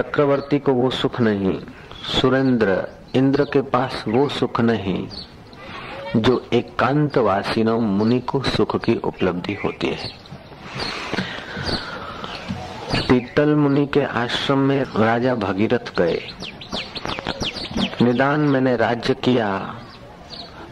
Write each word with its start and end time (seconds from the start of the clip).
चक्रवर्ती 0.00 0.58
को 0.58 0.72
वो 0.72 0.90
सुख 0.90 1.20
नहीं, 1.20 1.58
सुरेंद्र 2.02 2.88
इंद्र 3.14 3.44
के 3.44 3.60
पास 3.62 4.04
वो 4.08 4.28
सुख 4.28 4.60
नहीं, 4.60 5.08
जो 6.16 6.48
एकांतवासी 6.52 7.62
मुनि 7.62 8.20
को 8.20 8.42
सुख 8.42 8.76
की 8.84 8.94
उपलब्धि 8.94 9.54
होती 9.54 9.86
है। 9.86 10.08
पीतल 13.08 13.54
मुनि 13.54 13.86
के 13.86 14.02
आश्रम 14.02 14.58
में 14.58 14.82
राजा 14.96 15.34
भगीरथ 15.34 15.96
गए। 15.98 16.20
निदान 18.02 18.40
मैंने 18.40 18.76
राज्य 18.76 19.14
किया, 19.14 19.50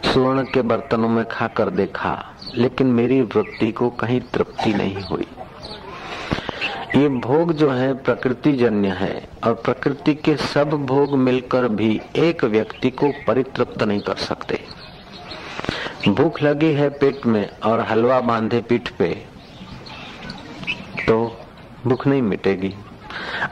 स्वर्ण 0.05 0.43
के 0.43 0.61
बर्तनों 0.61 1.09
में 1.09 1.25
खाकर 1.25 1.69
देखा, 1.69 2.35
लेकिन 2.55 2.87
मेरी 2.87 3.21
वृत्ति 3.21 3.71
को 3.71 3.89
कहीं 3.89 4.21
तृप्ति 4.33 4.73
नहीं 4.73 5.01
हुई। 5.01 5.27
ये 6.95 7.09
भोग 7.09 7.51
जो 7.53 7.69
है 7.69 7.93
प्रकृति 7.93 8.51
जन्य 8.51 8.87
है 8.89 9.27
और 9.43 9.53
प्रकृति 9.55 10.13
के 10.15 10.35
सब 10.37 10.69
भोग 10.85 11.17
मिलकर 11.17 11.67
भी 11.67 11.99
एक 12.15 12.43
व्यक्ति 12.45 12.89
को 12.91 13.11
परितृप्त 13.27 13.83
नहीं 13.83 13.99
कर 13.99 14.15
सकते। 14.15 14.59
भूख 16.07 16.41
लगी 16.41 16.71
है 16.73 16.89
पेट 16.89 17.25
में 17.25 17.49
और 17.59 17.79
हलवा 17.81 18.19
बांधे 18.21 18.61
पीठ 18.61 18.89
पे 18.89 19.09
तो 21.07 21.17
भूख 21.87 22.07
नहीं 22.07 22.21
मिटेगी। 22.21 22.73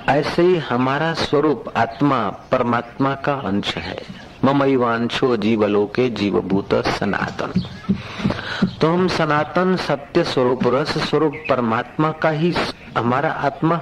ऐसे 0.10 0.42
ही 0.42 0.58
हमारा 0.58 1.14
स्वरूप 1.14 1.72
आत्मा, 1.78 2.30
परमात्मा 2.52 3.14
का 3.16 3.34
अंश 3.44 3.76
है। 3.78 3.98
ममईवांशो 4.48 5.36
जीवलोके 5.38 6.10
जीवभूत 6.10 6.76
सनातन 6.88 7.62
तो 8.82 8.88
हम 8.88 9.08
सनातन 9.08 9.76
सत्य 9.76 10.24
स्वरूप 10.24 10.60
रस 10.68 10.98
स्वरूप 11.10 11.34
परमात्मा 11.50 12.12
का 12.12 12.30
ही 12.30 12.54
हमारा 12.98 13.32
आत्मा, 13.32 13.80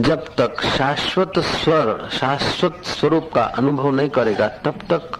जब 0.00 0.24
तक 0.36 0.60
शाश्वत 0.76 1.38
स्वर, 1.38 2.08
शाश्वत 2.12 2.82
स्वरूप 2.84 3.30
का 3.34 3.42
अनुभव 3.42 3.90
नहीं 3.90 4.08
करेगा, 4.08 4.48
तब 4.48 4.78
तक 4.92 5.18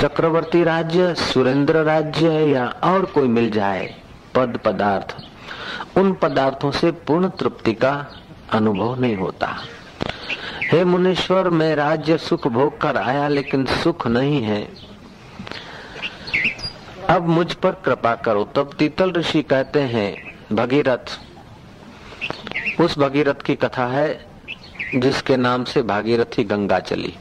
चक्रवर्ती 0.00 0.62
राज्य, 0.64 1.14
सुरेंद्र 1.14 1.82
राज्य 1.82 2.30
या 2.52 2.66
और 2.84 3.04
कोई 3.04 3.28
मिल 3.28 3.50
जाए, 3.50 3.94
पद 4.34 4.58
पदार्थ, 4.64 5.16
उन 5.98 6.12
पदार्थों 6.12 6.70
से 6.70 6.90
पूर्ण 6.90 7.28
तृप्ति 7.28 7.72
का 7.74 8.06
अनुभव 8.52 9.00
नहीं 9.00 9.16
होता। 9.16 9.56
हे 10.70 10.84
मुनीश्वर, 10.84 11.48
मैं 11.48 11.76
राज्य 11.76 12.18
सुख 12.18 12.48
भोग 12.48 12.80
कर 12.80 12.96
आया, 12.96 13.28
लेकिन 13.28 13.64
सुख 13.64 14.06
नहीं 14.06 14.42
है। 14.42 14.68
अब 17.10 17.28
मुझ 17.28 17.52
पर 17.52 17.70
कृपा 17.70 18.14
करो। 18.14 18.44
तब 18.44 18.70
तीतल 18.78 19.12
ऋषि 19.12 19.42
कहते 19.42 19.80
हैं, 19.80 20.38
भगीरथ, 20.52 21.18
उस 22.80 22.98
भगीरथ 22.98 23.34
की 23.34 23.54
कथा 23.54 23.86
है, 23.86 24.26
जिसके 24.94 25.36
नाम 25.36 25.64
से 25.64 25.82
भागीरथी 25.82 26.44
गंगा 26.44 26.78
चली। 26.78 27.14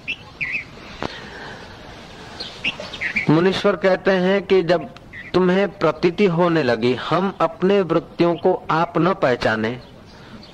मुनीश्वर 3.29 3.75
कहते 3.75 4.11
हैं 4.11 4.43
कि 4.43 4.63
जब 4.63 4.89
तुम्हें 5.33 5.77
प्रतीति 5.77 6.25
होने 6.25 6.63
लगी, 6.63 6.93
हम 6.93 7.37
अपने 7.41 7.81
वृत्तियों 7.81 8.35
को 8.35 8.63
आप 8.71 8.93
न 8.97 9.13
पहचाने 9.13 9.81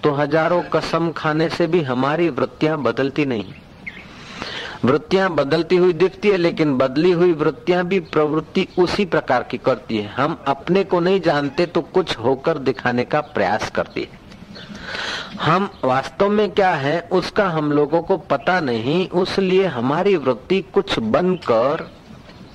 तो 0.05 0.11
हज़ारों 0.13 0.61
कसम 0.63 1.09
खाने 1.11 1.47
से 1.49 1.65
भी 1.67 1.81
हमारी 1.83 2.27
वृत्तियाँ 2.29 2.77
बदलती 2.77 3.25
नहीं। 3.25 3.53
वृत्तियाँ 4.85 5.29
बदलती 5.35 5.75
हुई 5.75 5.93
दिखती 5.93 6.29
है, 6.29 6.37
लेकिन 6.37 6.77
बदली 6.77 7.11
हुई 7.11 7.33
वृत्तियाँ 7.33 7.83
भी 7.85 7.99
प्रवृत्ति 7.99 8.67
उसी 8.77 9.05
प्रकार 9.05 9.43
की 9.43 9.57
करती 9.57 9.97
है। 9.97 10.13
हम 10.13 10.37
अपने 10.47 10.83
को 10.83 10.99
नहीं 10.99 11.21
जानते 11.21 11.65
तो 11.65 11.81
कुछ 11.81 12.17
होकर 12.17 12.57
दिखाने 12.59 13.03
का 13.03 13.21
प्रयास 13.33 13.69
करती 13.69 14.01
है। 14.01 14.19
हम 15.41 15.69
वास्तव 15.83 16.29
में 16.29 16.49
क्या 16.51 16.73
है, 16.75 16.99
उसका 17.11 17.49
हम 17.49 17.71
लोगों 17.71 18.01
को 18.01 18.17
पता 18.29 18.59
नहीं 18.61 19.07
उसलिए 19.09 19.65
हमारी 19.67 20.15
वृत्ति 20.17 20.61
कुछ 20.73 20.99
बनकर 20.99 21.89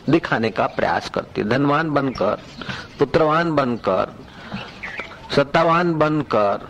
दिखाने 0.08 0.50
का 0.50 0.66
प्रयास 0.68 1.10
करती 1.10 1.40
है। 1.40 1.48
धनवान 1.48 1.90
बनकर, 1.90 2.38
पुत्रवान 2.98 3.54
बनकर, 3.56 4.14
सत्तावान 5.36 5.94
बनकर 5.94 6.68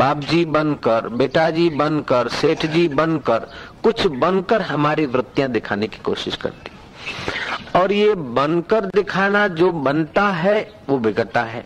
बाप 0.00 0.20
जी 0.20 0.44
बनकर 0.46 1.08
बेटा 1.14 1.48
जी 1.50 1.68
बनकर 1.70 2.28
सेठ 2.30 2.64
जी 2.66 2.86
बनकर, 2.90 3.46
कुछ 3.82 4.06
बनकर 4.06 4.62
हमारी 4.62 5.06
वृत्तियाँ 5.06 5.48
दिखाने 5.50 5.86
की 5.86 5.98
कोशिश 6.04 6.36
करती। 6.36 7.78
और 7.78 7.92
ये 7.92 8.14
बनकर 8.34 8.84
दिखाना 8.86 9.46
जो 9.50 9.70
बनता 9.72 10.28
है, 10.28 10.70
वो 10.88 10.98
बिगड़ता 10.98 11.42
है। 11.42 11.64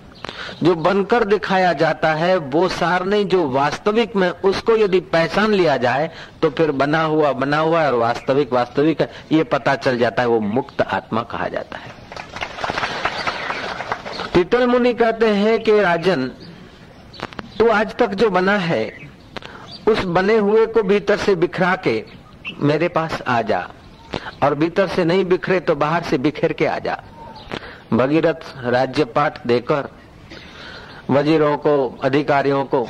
जो 0.63 0.75
बनकर 0.75 1.25
दिखाया 1.25 1.73
जाता 1.75 2.13
है, 2.15 2.37
वो 2.37 2.69
सार 2.69 3.05
नहीं, 3.05 3.25
जो 3.27 3.49
वास्तविक 3.51 4.17
में 4.17 4.29
उसको 4.29 4.77
यदि 4.77 5.01
पहचान 5.13 5.53
लिया 5.53 5.77
जाए 5.77 6.11
तो 6.43 6.51
फिर 6.51 6.71
बना 6.73 7.03
हुआ 7.05 7.33
बना 7.35 7.59
हुआ 7.59 7.87
और 7.87 7.95
वास्तविक 7.99 8.53
वास्तविक 8.53 9.03
ये 9.33 9.45
पता 9.45 9.75
चल 9.77 9.99
जाता 9.99 10.23
है, 10.23 10.29
वो 10.29 10.41
मुक्त 10.41 10.83
आत्मा 10.83 11.23
कहा 11.25 11.49
जाता 11.49 11.79
है। 11.79 11.93
तितल 14.35 14.67
मुनि 14.67 14.93
कहते 14.95 15.29
हैं 15.29 15.59
कि 15.63 15.81
राजन 15.81 16.31
तू 17.59 17.69
आज 17.69 17.95
तक 17.95 18.09
जो 18.09 18.31
बना 18.31 18.57
है, 18.57 18.99
उस 19.89 20.05
बने 20.05 20.37
हुए 20.37 20.67
को 20.67 20.83
भीतर 20.83 21.17
से 21.17 21.35
बिखरा 21.35 21.77
के 21.77 22.05
मेरे 22.59 22.89
पास 22.89 23.23
आ 23.23 23.43
जा। 23.43 23.69
और 24.43 24.55
भीतर 24.55 24.89
से 24.89 25.05
नहीं 25.05 25.25
बिखरे 25.25 25.61
तो 25.61 25.75
बाहर 25.75 26.03
से 26.03 26.19
बिखेर 26.19 26.53
के 26.53 26.67
आ 26.67 26.79
जा। 26.79 27.03
भगीरथ 27.93 28.53
राज्य 28.59 29.05
पाठ 29.05 29.47
देकर 29.47 29.89
वजीरों 31.11 31.57
को, 31.57 31.99
अधिकारियों 32.05 32.65
को 32.65 32.89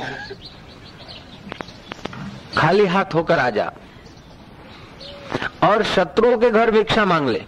खाली 2.56 2.86
हाथ 2.86 3.14
होकर 3.14 3.38
आ 3.38 3.50
जा। 3.50 3.72
और 5.62 5.82
शत्रुओं 5.84 6.38
के 6.38 6.50
घर 6.50 6.70
भिक्षा 6.70 7.04
मांग 7.04 7.28
ले। 7.28 7.44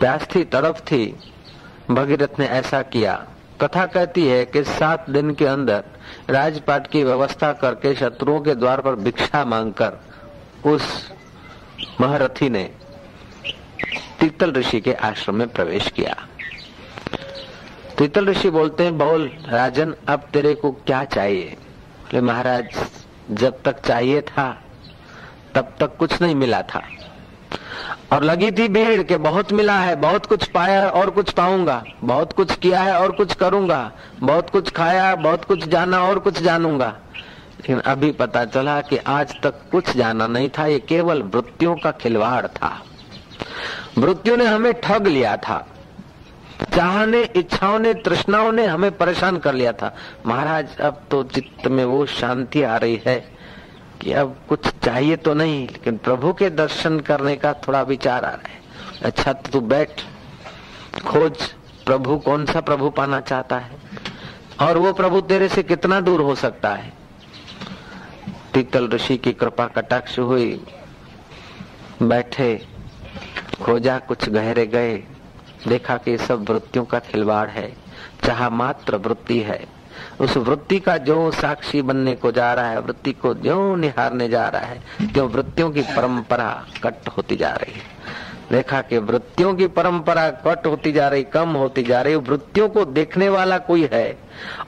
प्यास 0.00 0.26
थी 0.34 0.44
तड़फ 0.44 0.80
थी, 0.80 1.16
भगीरथ 1.90 2.38
ने 2.38 2.46
ऐसा 2.46 2.82
किया। 2.82 3.26
कथा 3.60 3.86
कहती 3.86 4.26
है 4.26 4.44
कि 4.44 4.64
सात 4.64 5.10
दिन 5.10 5.34
के 5.34 5.46
अंदर 5.46 5.84
राजपाट 6.30 6.86
की 6.86 7.04
व्यवस्था 7.04 7.52
करके 7.52 7.94
शत्रुओं 7.94 8.40
के 8.40 8.54
द्वार 8.54 8.80
पर 8.80 8.94
भिक्षा 8.94 9.44
मांगकर 9.44 10.00
उस 10.64 11.12
महारथी 12.00 12.48
ने 12.48 12.70
तीतल 14.20 14.52
ऋषि 14.52 14.80
के 14.80 14.92
आश्रम 14.92 15.34
में 15.34 15.48
प्रवेश 15.48 15.90
किया। 15.90 16.16
तीतल 17.98 18.26
ऋषि 18.26 18.50
बोलते 18.50 18.84
हैं 18.84 18.98
बोल 18.98 19.30
राजन, 19.48 19.94
अब 20.08 20.28
तेरे 20.32 20.54
को 20.54 20.72
क्या 20.72 21.04
चाहिए? 21.04 21.44
बोले, 21.44 22.20
महाराज, 22.20 22.68
जब 23.30 23.62
तक 23.62 23.80
चाहिए 23.80 24.20
था, 24.20 24.62
तब 25.54 25.74
तक 25.80 25.96
कुछ 25.96 26.22
नहीं 26.22 26.34
मिला 26.34 26.62
था। 26.62 26.82
और 28.12 28.24
लगी 28.24 28.50
थी 28.50 28.68
भीड़ 28.68 29.02
के 29.02 29.16
बहुत 29.16 29.52
मिला 29.52 29.78
है, 29.78 29.96
बहुत 29.96 30.26
कुछ 30.26 30.48
पाया 30.48 30.80
है 30.80 30.90
और 30.90 31.10
कुछ 31.10 31.30
पाऊँगा। 31.30 31.84
बहुत 32.04 32.32
कुछ 32.32 32.58
किया 32.58 32.80
है 32.80 33.00
और 33.00 33.12
कुछ 33.12 33.34
करूँगा। 33.34 33.92
बहुत 34.20 34.50
कुछ 34.50 34.70
खाया 34.70 35.14
बहुत 35.14 35.44
कुछ 35.44 35.68
जाना 35.68 36.04
और 36.04 36.18
कुछ 36.18 36.42
जानूँगा। 36.42 36.96
लेकिन 37.52 37.80
अभी 37.80 38.12
पता 38.12 38.44
चला 38.44 38.80
कि 38.80 38.96
आज 38.96 39.34
तक 39.42 39.54
कुछ 39.72 39.96
जाना 39.96 40.26
नहीं 40.26 40.48
था, 40.48 40.66
ये 40.66 40.78
केवल 40.78 41.22
वृत्तियों 41.22 41.76
का 41.76 41.90
खिलवाड़ 41.90 42.46
था। 42.46 42.82
मृत्यु 43.98 44.36
ने 44.36 44.46
हमें 44.46 44.80
ठग 44.80 45.06
लिया 45.06 45.36
था। 45.36 45.66
चाहने, 46.76 47.22
इच्छाओं 47.36 47.78
ने, 47.78 47.94
तृष्णाओं 47.94 48.52
ने 48.52 48.66
हमें 48.66 48.96
परेशान 48.96 49.38
कर 49.38 49.54
लिया 49.54 49.72
था। 49.72 49.96
महाराज, 50.26 50.78
अब 50.78 51.02
तो 51.10 51.22
चित्त 51.22 51.66
में 51.66 51.84
वो 51.84 52.06
शांति 52.06 52.62
आ 52.62 52.76
रही 52.76 53.02
है। 53.06 53.35
कि 54.00 54.12
अब 54.12 54.36
कुछ 54.48 54.66
चाहिए 54.66 55.16
तो 55.16 55.34
नहीं, 55.34 55.68
लेकिन 55.68 55.96
प्रभु 55.96 56.32
के 56.32 56.50
दर्शन 56.50 57.00
करने 57.00 57.36
का 57.36 57.52
थोड़ा 57.52 57.82
विचार 57.82 58.24
आ 58.24 58.30
रहा 58.30 58.48
है। 58.48 58.60
अच्छा 59.02 59.32
तो 59.32 59.60
बैठ, 59.60 60.00
खोज 61.06 61.54
प्रभु 61.86 62.18
कौन 62.18 62.46
सा 62.46 62.60
प्रभु 62.60 62.90
पाना 62.90 63.20
चाहता 63.20 63.58
है। 63.58 63.70
और 64.60 64.78
वो 64.78 64.92
प्रभु 64.92 65.20
तेरे 65.20 65.48
से 65.48 65.62
कितना 65.62 66.00
दूर 66.00 66.20
हो 66.20 66.34
सकता 66.34 66.74
है। 66.74 66.92
तीतल 68.54 68.88
ऋषि 68.88 69.16
की 69.16 69.32
कृपा 69.32 69.66
कटाक्ष 69.66 70.18
हुई। 70.18 70.64
बैठे, 72.02 72.66
खोजा 73.62 73.98
कुछ 73.98 74.28
गहरे 74.28 74.66
गए। 74.66 75.04
देखा 75.68 75.96
कि 75.96 76.18
सब 76.18 76.50
वृत्तियों 76.50 76.84
का 76.84 76.98
खिलवाड़ 76.98 77.48
है। 77.48 77.76
चाह 78.24 78.48
मात्र 78.48 78.96
वृत्ति 78.96 79.40
है। 79.40 79.75
उस 80.20 80.36
वृत्ति 80.36 80.78
का 80.78 80.96
जो 80.96 81.30
साक्षी 81.30 81.82
बनने 81.82 82.14
को 82.14 82.32
जा 82.32 82.54
रहा 82.54 82.70
है, 82.70 82.80
वृत्ति 82.80 83.12
को 83.12 83.34
जो 83.34 83.76
निहारने 83.76 84.28
जा 84.28 84.48
रहा 84.48 84.62
है 84.62 84.82
क्यों 85.02 85.28
वृत्तियों 85.28 85.70
की 85.70 85.82
परंपरा 85.82 86.66
कट 86.82 87.08
होती 87.16 87.36
जा 87.36 87.50
रही 87.50 87.72
है। 87.72 87.96
देखा 88.52 88.82
कि 88.82 88.98
वृत्तियों 88.98 89.54
की 89.54 89.66
परंपरा 89.66 90.30
कट 90.30 90.66
होती 90.66 90.92
जा 90.92 91.08
रही, 91.08 91.22
कम 91.22 91.48
होती 91.48 91.82
जा 91.82 92.02
रही, 92.02 92.14
वृत्तियों 92.14 92.68
को 92.68 92.84
देखने 92.84 93.28
वाला 93.28 93.58
कोई 93.58 93.88
है? 93.92 94.18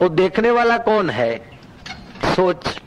वो 0.02 0.08
देखने 0.08 0.50
वाला 0.50 0.78
कौन 0.78 1.10
है? 1.10 1.50
सोच। 2.36 2.80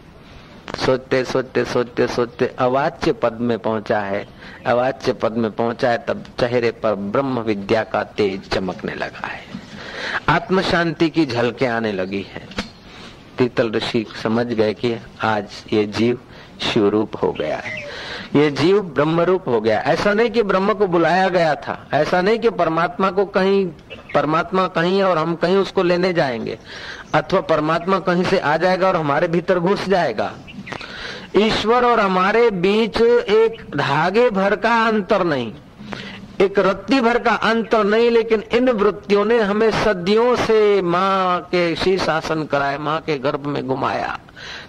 सोचते 0.85 1.25
सोचते 1.25 1.65
सोचते 1.65 2.07
सोचते 2.07 2.55
अवाच्य 2.59 3.13
पद 3.13 3.33
में 3.33 3.59
पहुँचा 3.59 3.99
है। 3.99 4.27
अवाच्य 4.65 5.13
पद 5.13 5.31
में 5.31 5.51
पहुँचा 5.51 5.89
है, 5.89 5.97
तब 5.97 6.23
चेहरे 6.39 6.71
पर 6.71 6.95
ब्रह्म 6.95 7.39
विद्या 7.39 7.83
का 7.83 8.03
तेज 8.03 8.49
चमकने 8.49 8.95
लगा 8.95 9.27
है। 9.27 9.70
आत्म 10.30 10.62
शांति 10.62 11.09
की 11.09 11.25
झलके 11.25 11.65
आने 11.65 11.92
लगी 11.92 12.21
है। 12.21 12.48
तीतल 13.38 13.71
ऋषि 13.71 14.06
समझ 14.24 14.45
गए 14.45 14.74
कि 14.74 14.95
आज 15.21 15.45
ये 15.74 15.86
जीव 15.86 16.19
शिव 16.62 16.89
रूप 16.89 17.12
हो 17.24 17.31
गया 17.31 17.57
है। 17.57 17.81
ये 18.36 18.51
जीव 18.51 18.81
ब्रह्म 18.81 19.21
रूप 19.21 19.48
हो 19.48 19.62
गया। 19.62 19.80
ऐसा 19.80 20.13
नहीं 20.13 20.30
कि 20.30 20.44
ब्रह्म 20.44 20.74
को 20.74 20.88
बुलाया 20.88 21.30
गया 21.30 21.56
था। 21.56 21.88
ऐसा 21.94 22.21
नहीं 22.21 22.39
कि 22.39 22.50
परमात्मा 22.50 23.12
को 23.12 23.25
कहीं, 23.25 23.68
परमात्मा 24.15 24.68
कहीं 24.68 25.03
और 25.03 25.18
हम 25.18 25.36
कहीं 25.36 25.57
उसको 25.57 25.83
लेने 25.83 26.13
जाएँगे। 26.13 26.59
अथवा 27.13 27.42
परमात्मा 27.42 28.00
कहीं 28.00 28.24
से 28.24 28.39
आ 28.39 28.57
जाएगा 28.57 28.88
और 28.88 28.95
हमारे 28.95 29.27
भीतर 29.27 29.59
घुस 29.59 29.89
जाएगा। 29.89 30.33
ईश्वर 31.38 31.86
और 31.86 32.00
हमारे 32.00 32.51
बीच 32.51 33.01
एक 33.01 33.77
धागे 33.77 34.30
भर 34.30 34.56
का 34.56 34.88
अंतर 34.88 35.24
नहीं। 35.24 35.53
एक 36.41 36.59
रत्ती 36.59 36.99
भर 37.01 37.17
का 37.19 37.31
अंतर 37.31 37.83
नहीं, 37.83 38.09
लेकिन 38.11 38.43
इन 38.53 38.69
वृत्तियों 38.69 39.25
ने 39.25 39.39
हमें 39.39 39.71
सदियों 39.71 40.35
से 40.35 40.81
माँ 40.81 41.41
के 41.41 41.75
शीर्षासन 41.75 42.43
कराए 42.43 42.77
माँ 42.77 42.99
के 42.99 43.17
गर्भ 43.17 43.45
में 43.45 43.67
घुमाया। 43.67 44.19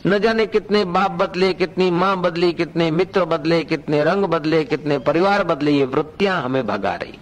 न 0.06 0.18
जाने 0.18 0.46
कितने 0.46 0.84
बाप 0.84 1.10
बदले, 1.10 1.52
कितनी 1.52 1.90
माँ 1.90 2.16
बदली, 2.16 2.52
कितने 2.52 2.90
मित्र 2.90 3.24
बदले, 3.24 3.62
कितने 3.64 4.02
रंग 4.04 4.24
बदले, 4.24 4.64
कितने 4.64 4.98
परिवार 4.98 5.44
बदले, 5.44 5.72
ये 5.72 5.84
वृत्तियाँ 5.84 6.42
हमें 6.42 6.66
भगा 6.66 6.94
रही। 6.94 7.18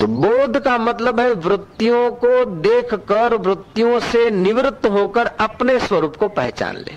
तो 0.00 0.06
बोध 0.06 0.58
का 0.58 0.78
मतलब 0.78 1.20
है 1.20 1.32
वृत्तियों 1.32 2.10
को 2.10 2.44
देखकर, 2.44 3.34
वृत्तियों 3.34 4.00
से 4.00 4.30
निवृत्त 4.30 4.86
होकर 4.86 5.26
अपने 5.26 5.78
स्वरूप 5.78 6.16
को 6.16 6.28
पहचान 6.28 6.76
ले। 6.76 6.96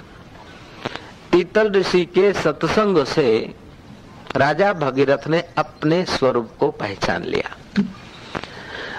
पीतल 1.32 1.72
ऋषि 1.72 2.06
के 2.06 2.34
सत्संग 2.34 3.04
से 3.06 3.54
राजा 4.36 4.74
भगीरथ 4.74 5.28
ने 5.28 5.44
अपने 5.58 6.06
स्वरूप 6.06 6.50
को 6.60 6.72
पहचान 6.72 7.24
लिया। 7.24 7.84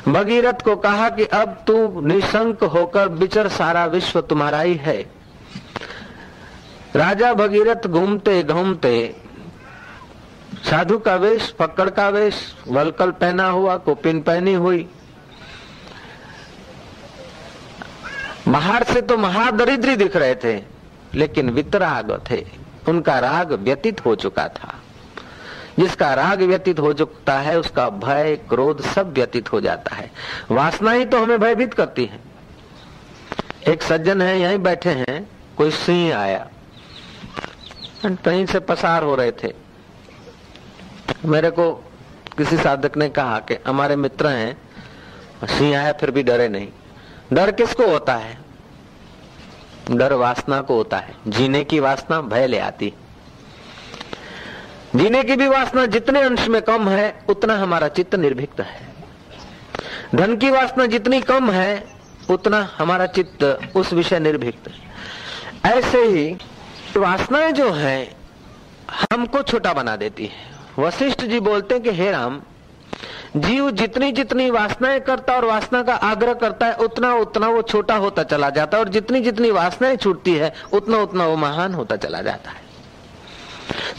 भगीरथ 0.08 0.62
को 0.64 0.76
कहा 0.76 1.08
कि 1.08 1.24
अब 1.24 1.64
तू 1.66 2.00
निशंक 2.00 2.64
होकर 2.64 3.08
विचर 3.08 3.48
सारा 3.48 3.86
विश्व 3.86 4.20
तुम्हारा 4.20 4.60
ही 4.60 4.74
है। 4.74 5.10
राजा 6.96 7.34
भगीरथ 7.34 7.86
घूमते 7.86 8.42
घूमते 8.42 9.16
साधु 10.70 10.98
का 10.98 11.14
वेश, 11.16 11.54
फक्कड़ 11.58 11.90
का 11.90 12.08
वेश, 12.08 12.54
वलकल 12.68 13.10
पहना 13.10 13.48
हुआ, 13.48 13.76
कोपिन 13.76 14.20
पहनी 14.22 14.54
हुई। 14.54 14.88
बाहर 18.48 18.84
से 18.84 19.00
तो 19.00 19.16
महादरिद्री 19.16 19.96
दिख 19.96 20.16
रहे 20.16 20.34
थे, 20.34 20.62
लेकिन 21.14 21.50
वितराग 21.50 22.20
थे। 22.30 22.46
उनका 22.88 23.18
राग 23.18 23.52
व्यतीत 23.52 24.04
हो 24.04 24.14
चुका 24.14 24.48
था। 24.48 24.74
जिसका 25.78 26.14
राग 26.14 26.42
व्यतीत 26.42 26.80
हो 26.80 26.92
चुकता 26.92 27.38
है, 27.38 27.58
उसका 27.58 27.88
भय, 27.88 28.36
क्रोध 28.48 28.82
सब 28.82 29.12
व्यतीत 29.12 29.52
हो 29.52 29.60
जाता 29.60 29.96
है। 29.96 30.10
वासना 30.50 30.92
ही 30.92 31.04
तो 31.04 31.22
हमें 31.22 31.40
भयभीत 31.40 31.74
करती 31.74 32.04
है। 32.04 32.20
एक 33.68 33.82
सज्जन 33.82 34.22
है, 34.22 34.40
यहीं 34.40 34.58
बैठे 34.58 34.90
हैं, 34.90 35.28
कोई 35.56 35.70
सिंह 35.70 36.16
आया। 36.16 36.48
कहीं 38.06 38.46
से 38.46 38.60
पसार 38.60 39.02
हो 39.02 39.14
रहे 39.14 39.32
थे। 39.32 39.54
मेरे 41.24 41.50
को 41.50 41.72
किसी 42.38 42.56
साधक 42.56 42.96
ने 42.96 43.08
कहा 43.08 43.38
कि 43.38 43.58
हमारे 43.66 43.96
मित्र 43.96 44.26
हैं, 44.26 44.58
सिंह 45.44 45.78
आया 45.78 45.92
फिर 45.92 46.10
भी 46.10 46.22
डरे 46.22 46.48
नहीं। 46.48 46.68
डर 47.32 47.50
किसको 47.50 47.86
होता 47.86 48.14
है? 48.14 48.38
डर 49.90 50.12
वासना 50.12 50.60
को 50.60 50.74
होता 50.74 50.96
है। 50.96 51.14
जीने 51.28 51.64
की 51.64 51.80
वासना 51.80 52.20
भय 52.20 52.46
ले 52.46 52.58
आती 52.58 52.94
जीने 54.96 55.22
की 55.22 55.36
भी 55.36 55.48
वासना 55.48 55.86
जितने 55.86 56.22
अंश 56.22 56.48
में 56.48 56.62
कम 56.62 56.88
है, 56.88 57.24
उतना 57.28 57.56
हमारा 57.56 57.88
चित्त 57.88 58.14
निर्भीक्त 58.14 58.60
है। 58.60 58.80
धन 60.14 60.36
की 60.36 60.50
वासना 60.50 60.86
जितनी 60.86 61.20
कम 61.20 61.50
है, 61.50 61.84
उतना 62.30 62.68
हमारा 62.78 63.06
चित्त 63.06 63.60
उस 63.76 63.92
विषय 63.92 64.18
निर्भीक्त 64.18 64.70
ऐसे 65.66 65.98
ही 65.98 66.36
वासनाएँ 66.96 67.52
जो 67.52 67.70
है, 67.70 68.16
हमको 69.12 69.42
छोटा 69.42 69.72
बना 69.72 69.96
देती 69.96 70.26
है। 70.26 70.84
वशिष्ठ 70.84 71.24
जी 71.24 71.40
बोलते 71.40 71.74
हैं 71.74 71.84
कि, 71.84 71.90
हे 71.90 72.10
राम, 72.10 72.40
जीव 73.36 73.70
जितनी 73.70 74.12
जितनी 74.12 74.50
वासनाएँ 74.50 75.00
करता 75.00 75.32
और 75.32 75.44
वासना 75.44 75.82
का 75.82 75.94
आग्रह 75.94 76.34
करता 76.34 76.66
है, 76.66 76.74
उतना 76.74 77.14
उतना 77.14 77.48
वो 77.48 77.62
छोटा 77.62 77.96
होता 77.96 78.22
चला 78.22 78.50
जाता 78.50 78.76
है 78.76 78.82
और 78.82 78.88
जितनी 78.88 79.20
जितनी 79.20 79.50
वासनाएँ 79.50 79.96
छूटती 79.96 80.34
है, 80.34 80.52
उतना 80.72 80.98
उतना 80.98 81.26
वो 81.26 81.36
महान 81.36 81.74
होता 81.74 81.96
चला 81.96 82.22
जाता 82.22 82.50
है। 82.50 82.71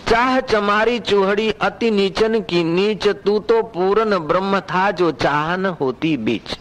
चाह 0.08 0.40
चमारी 0.40 1.00
चूहड़ी 1.00 1.50
अति 1.52 1.90
नीचन 1.92 2.40
की 2.42 2.64
नीच, 2.64 3.08
तू 3.08 3.40
तो 3.40 3.62
पूर्ण 3.64 4.20
ब्रह्म 4.20 4.60
था 4.62 4.90
जो 4.92 5.12
चाहन 5.14 5.66
होती 5.66 6.16
बीच। 6.18 6.58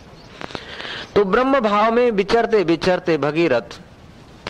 तो 1.15 1.25
ब्रह्म 1.25 1.61
भाव 1.61 1.93
में 1.93 2.11
विचरते 2.11 2.63
विचरते 2.65 3.17
भगीरथ, 3.19 3.79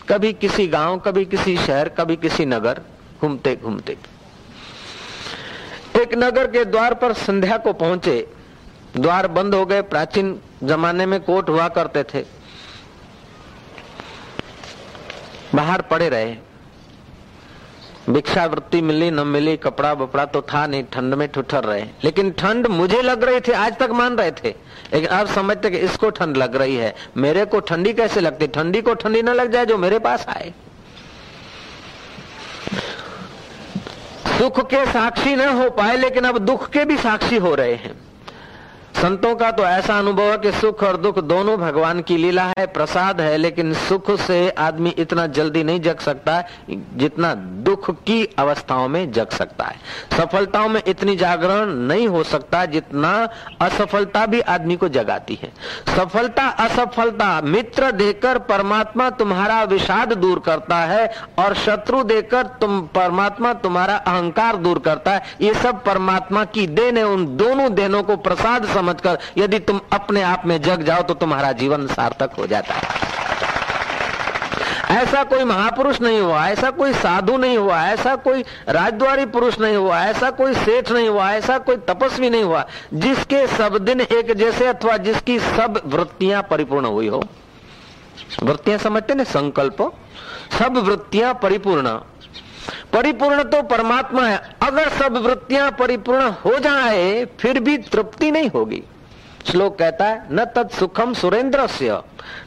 कभी 0.08 0.32
किसी 0.32 0.66
गाँव, 0.66 0.98
कभी 0.98 1.24
किसी 1.24 1.56
शहर, 1.56 1.88
कभी 1.88 2.16
किसी 2.16 2.44
नगर, 2.46 2.80
घूमते 3.20 3.56
घूमते। 3.56 3.96
एक 5.96 6.14
नगर 6.14 6.46
के 6.46 6.64
द्वार 6.64 6.94
पर 6.94 7.12
संध्या 7.14 7.56
को 7.56 7.72
पहुँचे, 7.72 8.26
द्वार 8.96 9.28
बंद 9.28 9.54
हो 9.54 9.64
गए, 9.66 9.82
प्राचीन 9.82 10.38
जमाने 10.62 11.06
में 11.06 11.20
कोट 11.20 11.48
हुआ 11.48 11.68
करते 11.70 12.02
थे। 12.04 12.24
बाहर 15.54 15.82
पड़े 15.82 16.08
रहे। 16.08 16.36
भिक्षा 18.12 18.46
वृत्ति 18.46 18.82
मिली, 18.82 19.10
न 19.10 19.20
मिली, 19.20 19.56
कपड़ा 19.56 19.94
बपड़ा 19.94 20.24
तो 20.24 20.42
था 20.42 20.66
नहीं, 20.66 20.84
ठंड 20.92 21.14
में 21.14 21.28
ठुठर 21.28 21.64
रहे। 21.64 21.84
लेकिन 22.04 22.30
ठंड 22.30 22.66
मुझे 22.66 23.02
लग 23.02 23.24
रही 23.24 23.40
थी, 23.40 23.52
आज 23.52 23.78
तक 23.78 23.90
मान 23.90 24.16
रहे 24.16 24.30
थे। 24.30 24.48
लेकिन 24.94 25.08
अब 25.08 25.26
समझते 25.26 25.70
कि 25.70 25.76
इसको 25.76 26.10
ठंड 26.10 26.36
लग 26.36 26.56
रही 26.56 26.76
है। 26.76 26.94
मेरे 27.16 27.44
को 27.44 27.60
ठंडी 27.60 27.92
कैसे 27.92 28.20
लगती? 28.20 28.46
ठंडी 28.46 28.82
को 28.82 28.94
ठंडी 28.94 29.22
ना 29.22 29.32
लग 29.32 29.52
जाए 29.52 29.66
जो 29.66 29.78
मेरे 29.78 29.98
पास 29.98 30.26
आए। 30.28 30.52
सुख 34.38 34.70
के 34.70 34.86
साक्षी 34.86 35.36
न 35.36 35.40
हो 35.40 35.70
पाए, 35.70 35.96
लेकिन 35.96 36.24
अब 36.24 36.38
दुख 36.38 36.68
के 36.68 36.84
भी 36.84 36.96
साक्षी 36.96 37.36
हो 37.36 37.54
रहे 37.54 37.74
हैं। 37.74 38.11
संतों 38.94 39.34
का 39.36 39.50
तो 39.50 39.62
ऐसा 39.62 39.98
अनुभव 39.98 40.22
है 40.22 40.36
कि 40.38 40.50
सुख 40.52 40.82
और 40.82 40.96
दुख 40.96 41.18
दोनों 41.18 41.56
भगवान 41.58 42.00
की 42.00 42.16
लीला 42.16 42.42
है, 42.58 42.66
प्रसाद 42.66 43.20
है, 43.20 43.36
लेकिन 43.36 43.72
सुख 43.74 44.10
से 44.20 44.48
आदमी 44.58 44.90
इतना 44.98 45.26
जल्दी 45.28 45.62
नहीं 45.64 45.80
जग 45.80 45.98
सकता 45.98 46.34
है 46.34 46.76
जितना 46.96 47.34
दुख 47.34 47.90
की 48.04 48.24
अवस्थाओं 48.38 48.88
में 48.88 49.12
जग 49.12 49.30
सकता 49.30 49.64
है। 49.64 49.80
सफलताओं 50.12 50.68
में 50.68 50.80
इतनी 50.86 51.16
जागरण 51.16 51.72
नहीं 51.86 52.06
हो 52.08 52.22
सकता 52.24 52.64
जितना 52.64 53.12
असफलता 53.60 54.24
भी 54.26 54.40
आदमी 54.40 54.76
को 54.76 54.88
जगाती 54.88 55.38
है। 55.42 55.52
सफलता, 55.96 56.46
असफलता 56.48 57.40
मित्र 57.40 57.90
देकर 57.92 58.38
परमात्मा 58.38 59.08
तुम्हारा 59.12 59.62
विषाद 59.64 60.12
दूर 60.12 60.38
करता 60.38 60.76
है 60.76 61.06
और 61.38 61.54
शत्रु 61.54 62.02
देकर 62.04 62.46
तुम, 62.60 62.80
परमात्मा 62.94 63.52
तुम्हारा 63.54 63.96
अहंकार 63.96 64.56
दूर 64.56 64.78
करता 64.78 65.10
है। 65.10 65.22
ये 65.40 65.54
सब 65.54 65.82
परमात्मा 65.84 66.44
की 66.44 66.66
देन 66.68 66.96
है, 66.96 67.04
उन 67.04 67.26
दोनों 67.36 67.72
देनों 67.74 68.02
को 68.02 68.16
प्रसाद 68.18 68.66
समझकर 68.82 69.18
यदि 69.38 69.58
तुम 69.62 69.80
अपने 69.92 70.22
आप 70.24 70.46
में 70.46 70.60
जग 70.62 70.82
जाओ 70.82 71.02
तो 71.02 71.14
तुम्हारा 71.14 71.52
जीवन 71.54 71.86
सार्थक 71.88 72.34
हो 72.38 72.46
जाता 72.46 72.74
है। 72.74 73.00
ऐसा 74.92 75.22
कोई 75.24 75.44
महापुरुष 75.44 76.00
नहीं 76.00 76.20
हुआ, 76.20 76.46
ऐसा 76.46 76.70
कोई 76.70 76.92
साधु 76.92 77.36
नहीं 77.36 77.56
हुआ, 77.58 77.80
ऐसा 77.82 78.14
कोई 78.16 78.42
राजद्वारी 78.68 79.24
पुरुष 79.26 79.58
नहीं 79.60 79.76
हुआ, 79.76 80.00
ऐसा 80.04 80.30
कोई 80.30 80.54
सेठ 80.54 80.90
नहीं 80.90 81.08
हुआ, 81.08 81.30
ऐसा 81.32 81.58
कोई 81.58 81.76
तपस्वी 81.88 82.30
नहीं 82.30 82.42
हुआ, 82.42 82.64
जिसके 82.94 83.46
सब 83.46 83.78
दिन 83.78 84.00
एक 84.00 84.32
जैसे 84.34 84.66
अथवा 84.66 84.96
जिसकी 84.96 85.38
सब 85.38 85.80
वृत्तियाँ 85.86 86.42
परिपूर्ण 86.42 86.86
हुई 86.86 87.08
हो। 87.08 87.22
वृत्तियाँ 88.42 88.78
समझते 88.78 89.14
ना? 89.14 89.24
संकल्प 89.24 89.82
सब 90.58 90.76
वृत्तियाँ 90.78 91.34
परिपूर्ण 91.42 91.98
परिपूर्ण 92.92 93.42
तो 93.42 93.62
परमात्मा 93.62 94.22
है। 94.22 94.40
अगर 94.62 94.88
सब 94.88 95.16
वृत्तियाँ 95.16 95.70
परिपूर्ण 95.70 96.28
हो 96.44 96.58
जाए, 96.58 97.24
फिर 97.40 97.60
भी 97.60 97.76
तृप्ति 97.78 98.30
नहीं 98.30 98.50
होगी। 98.50 98.82
श्लोक 99.46 99.78
कहता 99.78 100.04
है, 100.04 100.26
न 100.32 100.44
तत् 100.56 100.74
सुखम 100.74 101.14
सुरेंद्र 101.14 101.68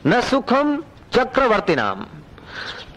न 0.07 0.21
सुखम 0.21 0.77
चक्रवर्ती 1.13 1.75
नाम 1.75 2.05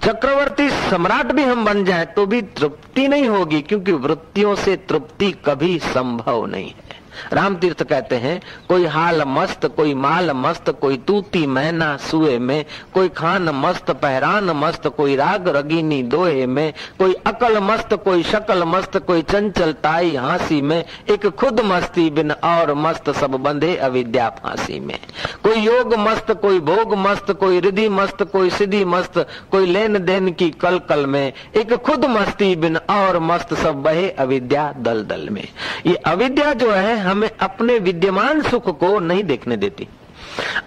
चक्रवर्ती 0.04 0.68
सम्राट 0.70 1.32
भी 1.32 1.42
हम 1.42 1.64
बन 1.64 1.84
जाए 1.84 2.04
तो 2.06 2.26
भी 2.26 2.40
तृप्ति 2.42 3.06
नहीं 3.08 3.28
होगी, 3.28 3.60
क्योंकि 3.62 3.92
वृत्तियों 3.92 4.54
से 4.54 4.76
तृप्ति 4.88 5.30
कभी 5.46 5.78
संभव 5.78 6.46
नहीं 6.46 6.68
है। 6.68 6.87
राम 7.32 7.56
तीर्थ 7.56 7.82
कहते 7.82 8.16
हैं, 8.16 8.40
कोई 8.68 8.84
हाल 8.86 9.22
मस्त, 9.26 9.66
कोई 9.66 9.94
माल 9.94 10.30
मस्त, 10.30 10.70
कोई 10.70 10.96
तूती 10.96 11.46
मैना 11.46 11.96
सुए 11.96 12.38
में, 12.38 12.64
कोई 12.94 13.08
खान 13.08 13.48
मस्त, 13.48 13.90
पहरान 13.90 14.44
मस्त, 14.44 14.86
कोई 14.86 15.16
राग 15.16 15.48
रगीनी 15.48 16.02
दोहे 16.02 16.46
में, 16.46 16.72
कोई 16.98 17.14
अकल 17.26 17.58
मस्त, 17.58 17.94
कोई 17.94 18.22
शकल 18.22 18.64
मस्त, 18.64 18.96
कोई 18.96 19.22
चंचल 19.22 19.72
ताई 19.72 20.16
हांसी 20.16 20.62
में, 20.62 20.84
एक 21.10 21.26
खुद 21.26 21.60
मस्ती 21.60 22.10
बिन 22.10 22.30
और 22.30 22.74
मस्त, 22.74 23.10
सब 23.10 23.30
बंधे 23.30 23.76
अविद्या 23.76 24.28
फांसी 24.28 24.80
में। 24.80 24.98
कोई 25.42 25.56
योग 25.56 25.94
मस्त, 25.94 26.30
कोई 26.30 26.60
भोग 26.60 26.94
मस्त, 26.94 27.30
कोई 27.30 27.60
रिधि 27.60 27.88
मस्त, 27.88 28.22
कोई 28.22 28.50
सिद्धि 28.50 28.84
मस्त, 28.84 29.26
कोई 29.50 29.66
लेन 29.66 30.04
देन 30.04 30.32
की 30.32 30.50
कल 30.50 30.78
कल 30.78 31.06
में, 31.06 31.32
एक 31.56 31.74
खुद 31.74 32.04
मस्ती 32.04 32.56
बिन 32.56 32.76
और 32.76 33.18
मस्त, 33.18 33.54
सब 33.54 33.82
बहे 33.82 34.10
अविद्या 34.10 34.74
दल 34.78 35.02
दल 35.04 35.28
में। 35.28 35.48
ये 35.86 35.94
अविद्या 35.94 36.52
जो 36.52 36.70
है 36.70 36.96
हमें 37.08 37.30
अपने 37.30 37.78
विद्यमान 37.80 38.42
सुख 38.42 38.68
को 38.80 38.98
नहीं 39.00 39.24
देखने 39.24 39.56
देती, 39.56 39.88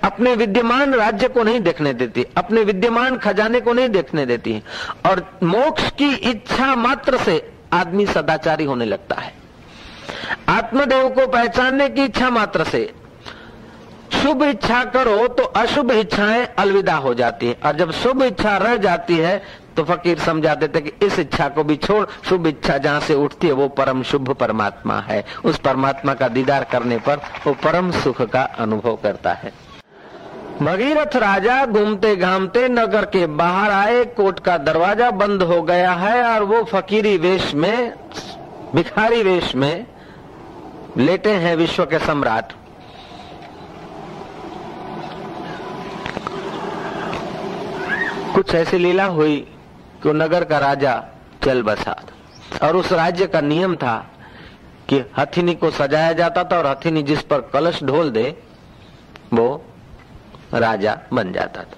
अपने 0.03 0.33
विद्यमान 0.35 0.93
राज्य 0.93 1.27
को 1.27 1.43
नहीं 1.43 1.59
देखने 1.61 1.93
देती, 1.93 2.25
अपने 2.37 2.63
विद्यमान 2.63 3.17
खजाने 3.17 3.59
को 3.61 3.73
नहीं 3.73 3.89
देखने 3.89 4.25
देती 4.25 4.61
और 5.05 5.25
मोक्ष 5.43 5.89
की 5.91 6.13
इच्छा 6.29 6.75
मात्र 6.77 7.17
से 7.17 7.41
आदमी 7.73 8.05
सदाचारी 8.05 8.65
होने 8.65 8.85
लगता 8.85 9.15
है। 9.15 9.33
आत्मदेव 10.49 11.09
को 11.09 11.27
पहचानने 11.27 11.87
की 11.89 12.03
इच्छा 12.03 12.29
मात्र 12.29 12.63
से 12.63 12.89
शुभ 14.13 14.43
इच्छा 14.43 14.83
करो 14.85 15.27
तो 15.29 15.43
अशुभ 15.43 15.91
इच्छाएँ 15.91 16.45
अलविदा 16.59 16.95
हो 16.95 17.13
जाती 17.13 17.47
है। 17.47 17.55
और 17.65 17.75
जब 17.75 17.91
शुभ 17.93 18.21
इच्छा 18.23 18.57
रह 18.57 18.75
जाती 18.77 19.17
है 19.17 19.41
तो 19.77 19.83
फकीर 19.83 20.19
समझा 20.19 20.53
देते 20.55 20.81
कि 20.81 20.91
इस 21.05 21.19
इच्छा 21.19 21.47
को 21.49 21.63
भी 21.63 21.75
छोड़, 21.77 22.05
शुभ 22.29 22.47
इच्छा 22.47 22.77
जहाँ 22.77 22.99
से 22.99 23.13
उठती 23.15 23.47
है, 23.47 23.53
वो 23.53 23.67
परम 23.69 24.03
शुभ 24.03 24.29
परमात्मा 24.33 24.99
है। 24.99 25.23
उस 25.45 25.57
परमात्मा 25.59 26.13
का 26.13 26.27
दीदार 26.29 26.63
करने 26.71 26.97
पर 26.99 27.21
वो 27.47 27.53
परम 27.63 27.91
सुख 27.93 28.21
का 28.23 28.41
अनुभव 28.59 28.95
करता 29.03 29.33
है। 29.33 29.51
भगीरथ 30.61 31.15
राजा 31.15 31.65
घूमते 31.65 32.15
घामते 32.15 32.67
नगर 32.69 33.05
के 33.05 33.25
बाहर 33.27 33.71
आए 33.71 34.03
कोट 34.15 34.39
का 34.39 34.57
दरवाज़ा 34.59 35.09
बंद 35.11 35.43
हो 35.43 35.61
गया 35.61 35.91
है 35.93 36.23
और 36.25 36.43
वो 36.43 36.63
फकीरी 36.63 37.17
वेश 37.17 37.53
में, 37.53 37.93
भिखारी 38.75 39.21
वेश 39.23 39.55
में 39.55 39.85
लेटे 40.97 41.31
हैं 41.35 41.55
विश्व 41.55 41.85
के 41.85 41.99
सम्राट। 41.99 42.53
कुछ 48.35 48.53
ऐसी 48.55 48.77
लीला 48.77 49.05
हुई। 49.07 49.45
कि 50.03 50.13
नगर 50.13 50.43
का 50.43 50.57
राजा 50.57 50.93
चल 51.43 51.61
बसा 51.63 51.95
और 52.63 52.75
उस 52.77 52.91
राज्य 52.91 53.27
का 53.27 53.41
नियम 53.41 53.75
था 53.75 53.97
कि 54.89 55.03
हथिनी 55.17 55.53
को 55.55 55.69
सजाया 55.71 56.13
जाता 56.13 56.43
था 56.43 56.57
और 56.57 56.67
हथिनी 56.67 57.03
जिस 57.03 57.21
पर 57.21 57.41
कलश 57.53 57.83
ढोल 57.83 58.09
दे, 58.11 58.37
वो 59.33 59.65
राजा 60.53 60.97
बन 61.13 61.31
जाता 61.31 61.63
था। 61.63 61.77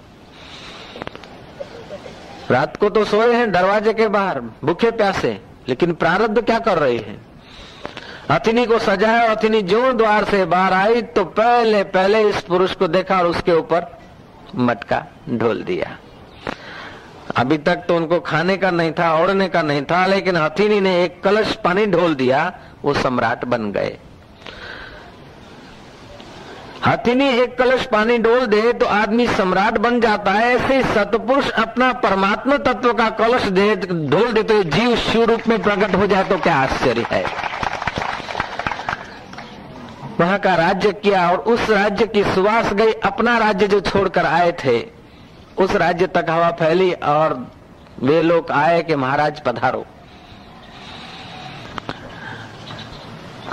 रात 2.52 2.78
को 2.78 2.90
तो 2.90 3.04
सोए 3.06 3.34
हैं 3.36 3.52
दरवाजे 3.52 3.94
के 3.94 4.08
बाहर, 4.08 4.40
भूखे 4.40 4.92
प्यासे, 4.92 5.40
लेकिन 5.68 5.94
प्रारब्ध 5.94 6.42
क्या 6.42 6.60
कर 6.60 6.78
रहे 6.78 6.98
हैं? 6.98 7.22
हथिनी 8.32 8.66
को 8.66 8.80
सजाया 8.80 9.32
हथिनी 9.32 9.62
जो 9.62 9.92
द्वार 9.94 10.24
से 10.26 10.46
बाहर 10.46 10.74
आई 10.74 11.02
तो 11.02 11.26
पहले 11.26 11.84
पहले 11.84 12.22
इस 12.30 12.42
पुरुष 12.42 12.76
को 12.76 12.88
देखा 12.88 13.20
और 13.20 13.28
उसके 13.28 13.52
ऊपर 13.52 13.86
मटका 14.56 15.06
ढोल 15.30 15.64
दिया। 15.64 15.98
अभी 17.38 17.58
तक 17.58 17.84
तो 17.88 17.96
उनको 17.96 18.20
खाने 18.22 18.56
का 18.58 18.72
नहीं 18.72 18.92
था, 18.92 19.14
ओढ़ने 19.16 19.48
का 19.50 19.62
नहीं 19.62 19.82
था, 19.82 20.06
लेकिन 20.06 20.38
हथीनी 20.38 20.80
ने 20.82 21.04
एक 21.04 21.22
कलश 21.24 21.56
पानी 21.64 21.86
ढोल 21.88 22.16
दिया, 22.16 22.52
वो 22.84 22.94
सम्राट 22.94 23.46
बन 23.46 23.72
गए। 23.72 23.98
हथिनी 26.86 27.28
एक 27.32 27.58
कलश 27.58 27.86
पानी 27.86 28.18
डोल 28.18 28.46
दे 28.46 28.72
तो 28.74 28.86
आदमी 28.86 29.28
सम्राट 29.28 29.78
बन 29.78 30.00
जाता 30.02 30.32
है, 30.32 30.54
ऐसे 30.56 30.82
सतपुरुष 30.94 31.50
अपना 31.50 31.92
परमात्मा 32.00 32.58
तत्व 32.64 32.94
का 32.94 33.10
कलश 33.18 33.44
दे, 33.50 33.76
ढोल 33.76 34.32
दे 34.34 34.44
तो 34.44 34.62
जीव 34.66 34.96
शिव 35.02 35.24
रूप 35.24 35.48
में 35.48 35.62
प्रकट 35.62 35.96
हो 35.96 36.08
जाए 36.08 36.24
तो 36.24 36.38
क्या 36.38 36.56
आश्चर्य 36.56 37.06
है। 37.12 37.24
वहाँ 40.20 40.40
का 40.40 40.56
राज्य 40.56 40.92
किया 40.94 41.30
और 41.30 41.38
उस 41.38 41.70
राज्य 41.70 42.08
की 42.08 42.24
सुवास 42.26 42.74
गई, 42.74 42.92
अपना 43.04 43.38
राज्य 43.38 43.68
जो 43.68 43.80
छोड़कर 43.82 44.26
आए 44.26 44.52
थे। 44.64 44.80
उस 45.58 45.76
राज्य 45.76 46.08
तक 46.08 46.30
हवा 46.30 46.52
फैली 46.52 46.92
और 46.94 47.34
वे 48.00 48.22
लोग 48.22 48.52
आए 48.52 48.82
कि 48.84 48.96
महाराज 48.96 49.42
पधारो। 49.42 49.86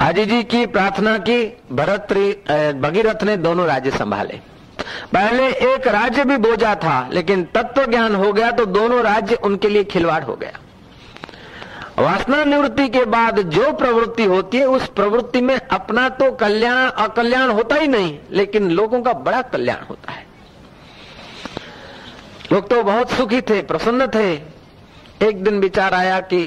आजी 0.00 0.25
जी 0.26 0.42
की 0.42 0.64
प्रार्थना 0.66 1.16
की, 1.19 1.45
भरत 1.73 2.12
भगीरथ 2.83 3.23
ने 3.25 3.37
दोनों 3.37 3.66
राज्य 3.66 3.90
संभाले। 3.90 4.40
पहले 5.12 5.49
एक 5.64 5.87
राज्य 5.88 6.25
भी 6.25 6.37
बोझा 6.37 6.75
था, 6.75 7.09
लेकिन 7.12 7.45
तत्व 7.54 7.85
ज्ञान 7.87 8.14
हो 8.14 8.33
गया 8.33 8.50
तो 8.50 8.64
दोनों 8.69 9.02
राज्य 9.02 9.35
उनके 9.35 9.69
लिए 9.69 9.85
खिलवाड़ 9.85 10.23
हो 10.25 10.37
गया। 10.37 10.59
वासना 11.99 12.42
निवृत्ति 12.45 12.88
के 12.88 13.04
बाद 13.04 13.38
जो 13.50 13.73
प्रवृत्ति 13.73 14.25
होती 14.25 14.59
है, 14.59 14.64
उस 14.66 14.88
प्रवृत्ति 14.88 15.40
में 15.40 15.54
अपना 15.57 16.09
तो 16.09 16.30
कल्याण, 16.33 16.88
अकल्याण 16.88 17.50
होता 17.50 17.76
ही 17.76 17.88
नहीं, 17.88 18.19
लेकिन 18.30 18.71
लोगों 18.71 19.02
का 19.02 19.12
बड़ा 19.12 19.42
कल्याण 19.45 19.85
होता 19.85 20.12
है। 20.12 20.26
लोग 22.52 22.69
तो 22.71 22.83
बहुत 22.83 23.11
सुखी 23.11 23.40
थे, 23.40 23.61
प्रसन्न 23.62 24.07
थे। 24.07 24.33
एक 25.23 25.42
दिन 25.45 25.59
विचार 25.61 25.95
आया 25.95 26.19
कि 26.23 26.42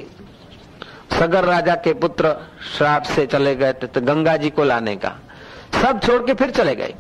सगर 1.14 1.44
राजा 1.44 1.76
के 1.76 1.94
पुत्र 1.94 2.36
श्राप 2.78 3.04
से 3.06 3.26
चले 3.26 3.56
गए 3.56 3.74
थे 3.74 3.88
तो 3.88 4.02
गंगा 4.02 4.36
जी 4.38 4.50
को 4.50 4.64
लाने 4.64 4.96
का। 4.96 5.16
सब 5.74 6.00
छोड़ 6.00 6.22
के 6.24 6.34
फिर 6.34 6.52
चले 6.52 6.76
गए। 6.76 6.94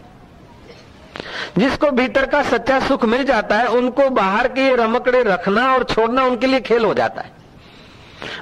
जिसको 1.57 1.89
भीतर 1.91 2.25
का 2.25 2.41
सच्चा 2.43 2.79
सुख 2.79 3.05
मिल 3.05 3.23
जाता 3.23 3.55
है, 3.55 3.67
उनको 3.67 4.09
बाहर 4.11 4.47
के 4.47 4.75
रमकड़े 4.75 5.23
रखना 5.23 5.73
और 5.73 5.83
छोड़ना 5.85 6.23
उनके 6.23 6.47
लिए 6.47 6.59
खेल 6.61 6.85
हो 6.85 6.93
जाता 6.93 7.21
है। 7.21 7.31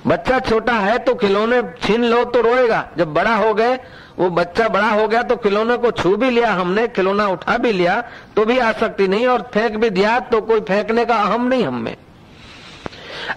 बच्चा 0.08 0.40
छोटा 0.40 0.74
है 0.74 0.98
तो 1.00 1.16
खिलौने 1.16 1.62
छीन 1.84 2.04
लो 2.04 2.24
तो 2.26 2.42
रोएगा, 2.42 2.88
जब 2.98 3.14
बड़ा 3.14 3.36
हो 3.36 3.54
गए 3.54 3.78
वो 4.22 4.30
बच्चा 4.32 4.68
बड़ा 4.70 4.90
हो 4.90 5.08
गया 5.08 5.22
तो 5.24 5.36
खिलौने 5.38 5.78
को 5.78 5.92
छू 5.94 6.16
भी 6.16 6.30
लिया 6.30 6.52
हमने, 6.54 6.88
खिलौना 6.90 7.28
उठा 7.30 7.58
भी 7.58 7.72
लिया 7.72 8.00
तो 8.36 8.46
भी 8.46 8.58
आसक्ति 8.62 9.08
नहीं, 9.08 9.28
और 9.28 9.50
फेंक 9.54 9.76
भी 9.76 9.90
दिया 9.92 10.20
तो 10.22 10.42
कोई 10.44 10.60
फेंकने 10.62 11.06
का 11.06 11.16
अहम 11.18 11.48
नहीं 11.48 11.66
हमें 11.66 11.96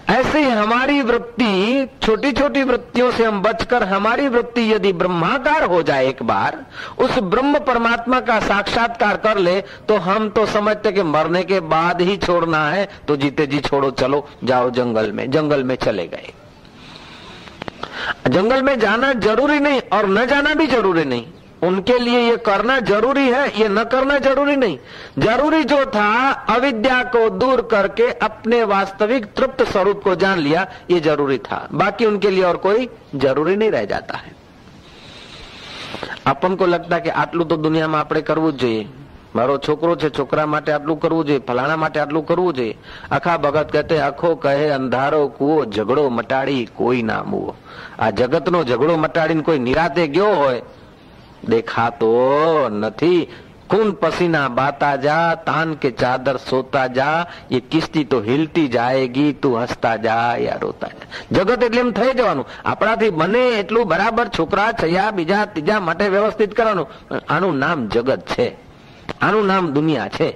ऐसे 0.09 0.41
हमारी 0.43 1.01
वृत्ति 1.01 1.87
छोटी 2.03 2.31
छोटी 2.31 2.63
वृत्तियों 2.63 3.11
से 3.11 3.23
हम 3.25 3.41
बचकर, 3.41 3.83
हमारी 3.83 4.27
वृत्ति 4.27 4.61
यदि 4.73 4.93
ब्रह्माकार 4.93 5.63
हो 5.63 5.81
जाए 5.83 6.07
एक 6.07 6.23
बार, 6.23 6.57
उस 6.99 7.19
ब्रह्म 7.25 7.59
परमात्मा 7.65 8.19
का 8.21 8.39
साक्षात्कार 8.41 9.17
कर 9.17 9.37
ले 9.37 9.59
तो 9.87 9.97
हम 9.99 10.29
तो 10.29 10.45
समझते 10.45 10.91
कि 10.91 11.03
मरने 11.03 11.43
के 11.43 11.59
बाद 11.67 12.01
ही 12.01 12.17
छोड़ना 12.17 12.65
है 12.69 12.87
तो 13.07 13.15
जीते 13.15 13.47
जी 13.47 13.59
छोड़ो, 13.61 13.91
चलो, 13.91 14.27
जाओ 14.43 14.69
जंगल 14.71 15.11
में 15.11 15.29
जंगल 15.31 15.63
में 15.63 15.75
चले 15.77 16.07
गए। 16.07 16.33
जंगल 18.28 18.62
में 18.62 18.78
जाना 18.78 19.12
जरूरी 19.20 19.58
नहीं 19.60 19.80
और 19.92 20.08
न 20.08 20.24
जाना 20.26 20.54
भी 20.54 20.66
जरूरी 20.66 21.04
नहीं 21.04 21.26
उनके 21.62 21.98
लिए 21.98 22.20
ये 22.20 22.36
करना 22.46 22.78
जरूरी 22.80 23.26
है 23.28 23.46
ये 23.58 23.68
न 23.68 23.84
करना 23.84 24.18
जरूरी 24.18 24.56
नहीं 24.56 24.78
जरूरी 25.18 25.62
जो 25.64 25.84
था 25.86 26.10
अविद्या 26.50 27.02
को 27.06 27.28
दूर 27.30 27.60
करके 27.70 28.10
अपने 28.22 28.62
वास्तविक 28.66 29.26
तृप्त 29.34 29.62
स्वरूप 29.70 30.02
को 30.04 30.14
जान 30.16 30.38
लिया 30.38 30.66
ये 30.90 31.00
जरूरी 31.00 31.38
था 31.40 31.66
बाकी 31.74 32.06
उनके 32.06 32.30
लिए 32.30 32.44
और 32.44 32.56
कोई 32.58 32.88
जरूरी 33.16 33.56
नहीं 33.56 33.70
रह 33.70 33.84
जाता 33.84 34.18
है 34.18 34.38
अपन 36.26 36.54
को 36.54 36.66
लगता 36.66 36.98
कि 36.98 37.10
आटलू 37.16 37.44
तो 37.44 37.56
दुनिया 37.58 37.88
में 37.88 37.98
આપણે 37.98 38.22
કરવું 38.22 38.52
જ 38.52 38.60
જોઈએ 38.60 38.86
મારો 39.35 39.57
છોકરો 39.57 39.95
છે, 39.95 40.09
છોકરા 40.09 40.45
માટે 40.45 40.71
આટલું 40.71 40.99
કરવું 40.99 41.25
જોઈએ, 41.25 41.39
ફલાણા 41.39 41.75
માટે 41.75 41.99
આટલું 41.99 42.25
કરવું 42.25 42.53
જોઈએ. 42.53 42.77
આખા 43.11 43.37
ભગત 43.37 43.71
કહેતે, 43.71 43.99
આખો 43.99 44.35
કહે, 44.35 44.69
અંધારો 44.69 45.27
કુવો, 45.27 45.65
ઝઘડો 45.65 46.09
મટાડી 46.09 46.65
કોઈ 46.73 47.01
ના 47.01 47.23
મૂવો. 47.23 47.55
આ 47.99 48.09
જગતનો 48.09 48.63
ઝઘડો 48.63 48.97
મટાડીને 48.97 49.41
કોઈ 49.41 49.59
નિરાતે 49.59 50.07
ગયો 50.07 50.25
હોય, 50.25 50.61
દેખાતો 51.49 52.69
નથી. 52.69 53.27
કુન 53.69 53.91
પસીના 53.91 54.47
બાતા 54.47 54.95
જા, 54.95 55.35
તાન 55.35 55.73
કે 55.73 55.91
ચાદર 55.91 56.37
સોતા 56.37 56.87
જા, 56.87 57.25
એ 57.51 57.59
કિસ્તી 57.59 58.03
તો 58.03 58.21
હિલતી 58.21 58.67
જાયગી, 58.67 59.33
તું 59.33 59.63
હસતા 59.63 59.95
જા, 59.95 60.35
યા 60.37 60.57
રોતા 60.61 60.87
જા. 60.87 61.07
જગત 61.31 61.63
એટલે 61.63 61.81
એમ 61.81 61.91
થઈ 61.91 62.13
જવાનું. 62.13 62.45
આપણાથી 62.65 63.09
બને 63.09 63.47
એટલું 63.47 63.87
બરાબર 63.87 64.27
છોકરા 64.39 64.71
છયા 64.71 65.11
બીજા 65.11 65.45
ત્રીજા 65.45 65.79
માટે 65.79 66.07
વ્યવસ્થિત 66.07 66.53
કરવાનું. 66.53 66.87
આનું 67.29 67.57
નામ 67.57 67.87
જગત 67.87 68.21
છે. 68.21 68.64
આનું 69.20 69.42
નામ 69.46 69.64
दुनिया 69.72 70.04
છે 70.10 70.30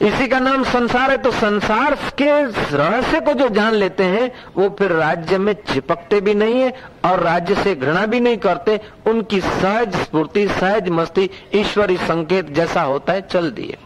इसी 0.00 0.26
का 0.28 0.38
नाम 0.40 0.62
संसार 0.64 1.10
है 1.10 1.16
तो 1.18 1.30
संसार 1.34 1.94
के 2.18 2.26
रहस्य 2.72 3.20
को 3.20 3.32
जो 3.34 3.48
जान 3.50 3.74
लेते 3.74 4.04
हैं 4.04 4.30
वो 4.56 4.68
फिर 4.78 4.92
राज्य 4.94 5.38
में 5.38 5.52
चिपकते 5.64 6.20
भी 6.20 6.34
नहीं 6.34 6.60
है 6.60 6.72
और 7.04 7.20
राज्य 7.20 7.54
से 7.56 7.74
घृणा 7.76 8.04
भी 8.06 8.20
नहीं 8.20 8.36
करते 8.38 8.78
उनकी 9.06 9.40
सहज 9.42 9.96
स्फूर्ति 9.96 10.46
सहज 10.50 10.88
मस्ती 10.90 11.28
ईश्वरी 11.54 11.96
संकेत 12.04 12.50
जैसा 12.52 12.82
होता 12.82 13.12
है 13.12 13.26
चल 13.26 13.50
दिए 13.50 13.78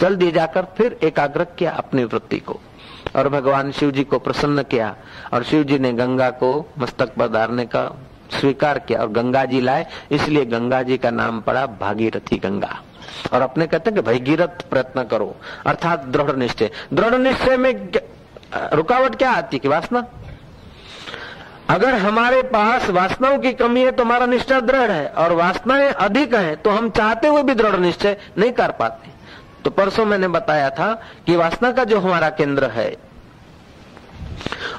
चल 0.00 0.16
दिए 0.16 0.32
जाकर 0.32 0.66
फिर 0.76 0.98
एकाग्र 1.04 1.44
किया 1.58 1.70
अपनी 1.76 2.04
वृत्ति 2.06 2.38
को 2.40 2.60
और 3.16 3.28
भगवान 3.30 3.72
शिव 3.72 3.90
जी 3.90 4.04
को 4.04 4.18
प्रसन्न 4.18 4.62
किया 4.66 4.94
और 5.34 5.44
शिव 5.44 5.62
जी 5.62 5.78
ने 5.78 5.92
गंगा 5.94 6.30
को 6.36 6.52
मस्तक 6.78 7.14
पर 7.14 7.28
धारने 7.28 7.66
का 7.66 7.88
स्वीकार 8.33 8.79
किया 8.79 8.99
और 9.01 9.11
गंगा 9.11 9.43
जी 9.45 9.61
लाए, 9.61 9.85
इसलिए 10.11 10.45
गंगा 10.47 10.81
जी 10.83 10.97
का 10.97 11.11
नाम 11.11 11.39
पड़ा 11.41 11.65
भागीरथी 11.79 12.37
गंगा। 12.37 12.79
और 13.33 13.41
अपने 13.41 13.67
कहते 13.67 13.89
हैं 13.89 13.95
कि 13.95 14.01
भयगीरथ 14.03 14.61
प्रयत्न 14.69 15.03
करो, 15.05 15.35
अर्थात 15.65 16.05
दृढ़ 16.07 16.35
निश्चय। 16.37 16.69
दृढ़ 16.93 17.15
निश्चय 17.17 17.57
में 17.57 17.73
रुकावट 18.73 19.15
क्या 19.15 19.31
आती 19.31 19.59
कि 19.59 19.67
वासना? 19.67 20.05
अगर 21.69 21.93
हमारे 21.95 22.41
पास 22.45 22.89
वासनाओं 22.91 23.37
की 23.39 23.51
कमी 23.53 23.81
है 23.81 23.91
तो 23.91 24.03
हमारा 24.03 24.25
निश्चय 24.27 24.61
दृढ़ 24.61 24.91
है, 24.91 25.07
और 25.07 25.31
वासनाएँ 25.33 25.89
अधिक 25.89 26.35
है 26.35 26.55
तो 26.57 26.69
हम 26.69 26.89
चाहते 26.91 27.27
हुए 27.27 27.43
भी 27.43 27.53
दृढ़ 27.55 27.75
निश्चय 27.77 28.17
नहीं 28.37 28.51
कर 28.53 28.71
पाते। 28.73 29.11
तो 29.63 29.69
परसों 29.71 30.05
मैंने 30.05 30.27
बताया 30.29 30.69
था 30.71 30.93
कि 31.25 31.35
वासना 31.35 31.71
का 31.71 31.83
जो 31.83 31.99
हमारा 31.99 32.29
केंद्र 32.31 32.69
है, 32.71 32.95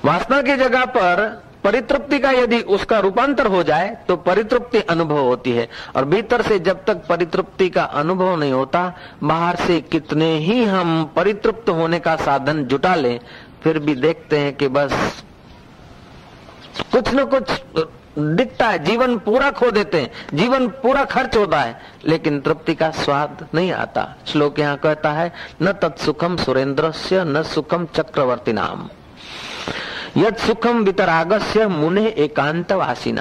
वासना 0.05 0.41
की 0.43 0.57
जगह 0.57 0.85
पर 0.87 1.43
परितृप्ति 1.64 2.18
का 2.18 2.30
यदि 2.30 2.61
उसका 2.71 2.99
रूपांतर 2.99 3.47
हो 3.47 3.62
जाए 3.62 3.88
तो 4.09 4.16
परितृप्ति 4.18 4.80
अनुभव 4.80 5.18
होती 5.18 5.52
है। 5.52 5.68
और 5.97 6.04
भीतर 6.04 6.42
से 6.42 6.59
जब 6.61 6.85
तक 6.85 7.06
परितृप्ति 7.09 7.68
का 7.71 7.85
अनुभव 7.94 8.37
नहीं 8.37 8.52
होता, 8.52 8.92
बाहर 9.23 9.56
से 9.56 9.80
कितने 9.83 10.37
ही 10.38 10.64
हम 10.64 11.04
परितृप्त 11.16 11.71
होने 11.71 11.99
का 11.99 12.16
साधन 12.16 12.64
जुटा 12.64 12.94
लें, 12.94 13.18
फिर 13.62 13.78
भी 13.78 13.94
देखते 13.97 14.38
हैं 14.38 14.54
कि 14.56 14.68
बस 14.68 15.23
कुछ 16.92 17.14
न 17.14 17.25
कुछ 17.25 17.50
दिखता 18.18 18.66
है, 18.68 18.78
जीवन 18.85 19.16
पूरा 19.18 19.50
खो 19.50 19.71
देते 19.71 20.00
हैं, 20.00 20.11
जीवन 20.35 20.66
पूरा 20.83 21.04
खर्च 21.04 21.37
होता 21.37 21.61
है, 21.61 21.80
लेकिन 22.06 22.40
तृप्ति 22.40 22.75
का 22.75 22.90
स्वाद 22.94 23.47
नहीं 23.54 23.73
आता। 23.73 24.04
श्लोक 24.26 24.59
यहाँ 24.59 24.76
कहता 24.76 25.12
है, 25.12 25.33
न 25.62 25.73
तत्सुखम 25.73 26.37
सुरेंद्र 26.37 26.92
न 27.12 27.42
सुखम 27.44 27.87
चक्रवर्ती 27.97 28.52
नाम 28.52 28.88
यद 30.16 30.37
सुखम 30.37 30.83
वितरागस्य 30.85 31.66
मुने 31.68 32.06
एकांत 32.18 32.73
वासीन 32.73 33.18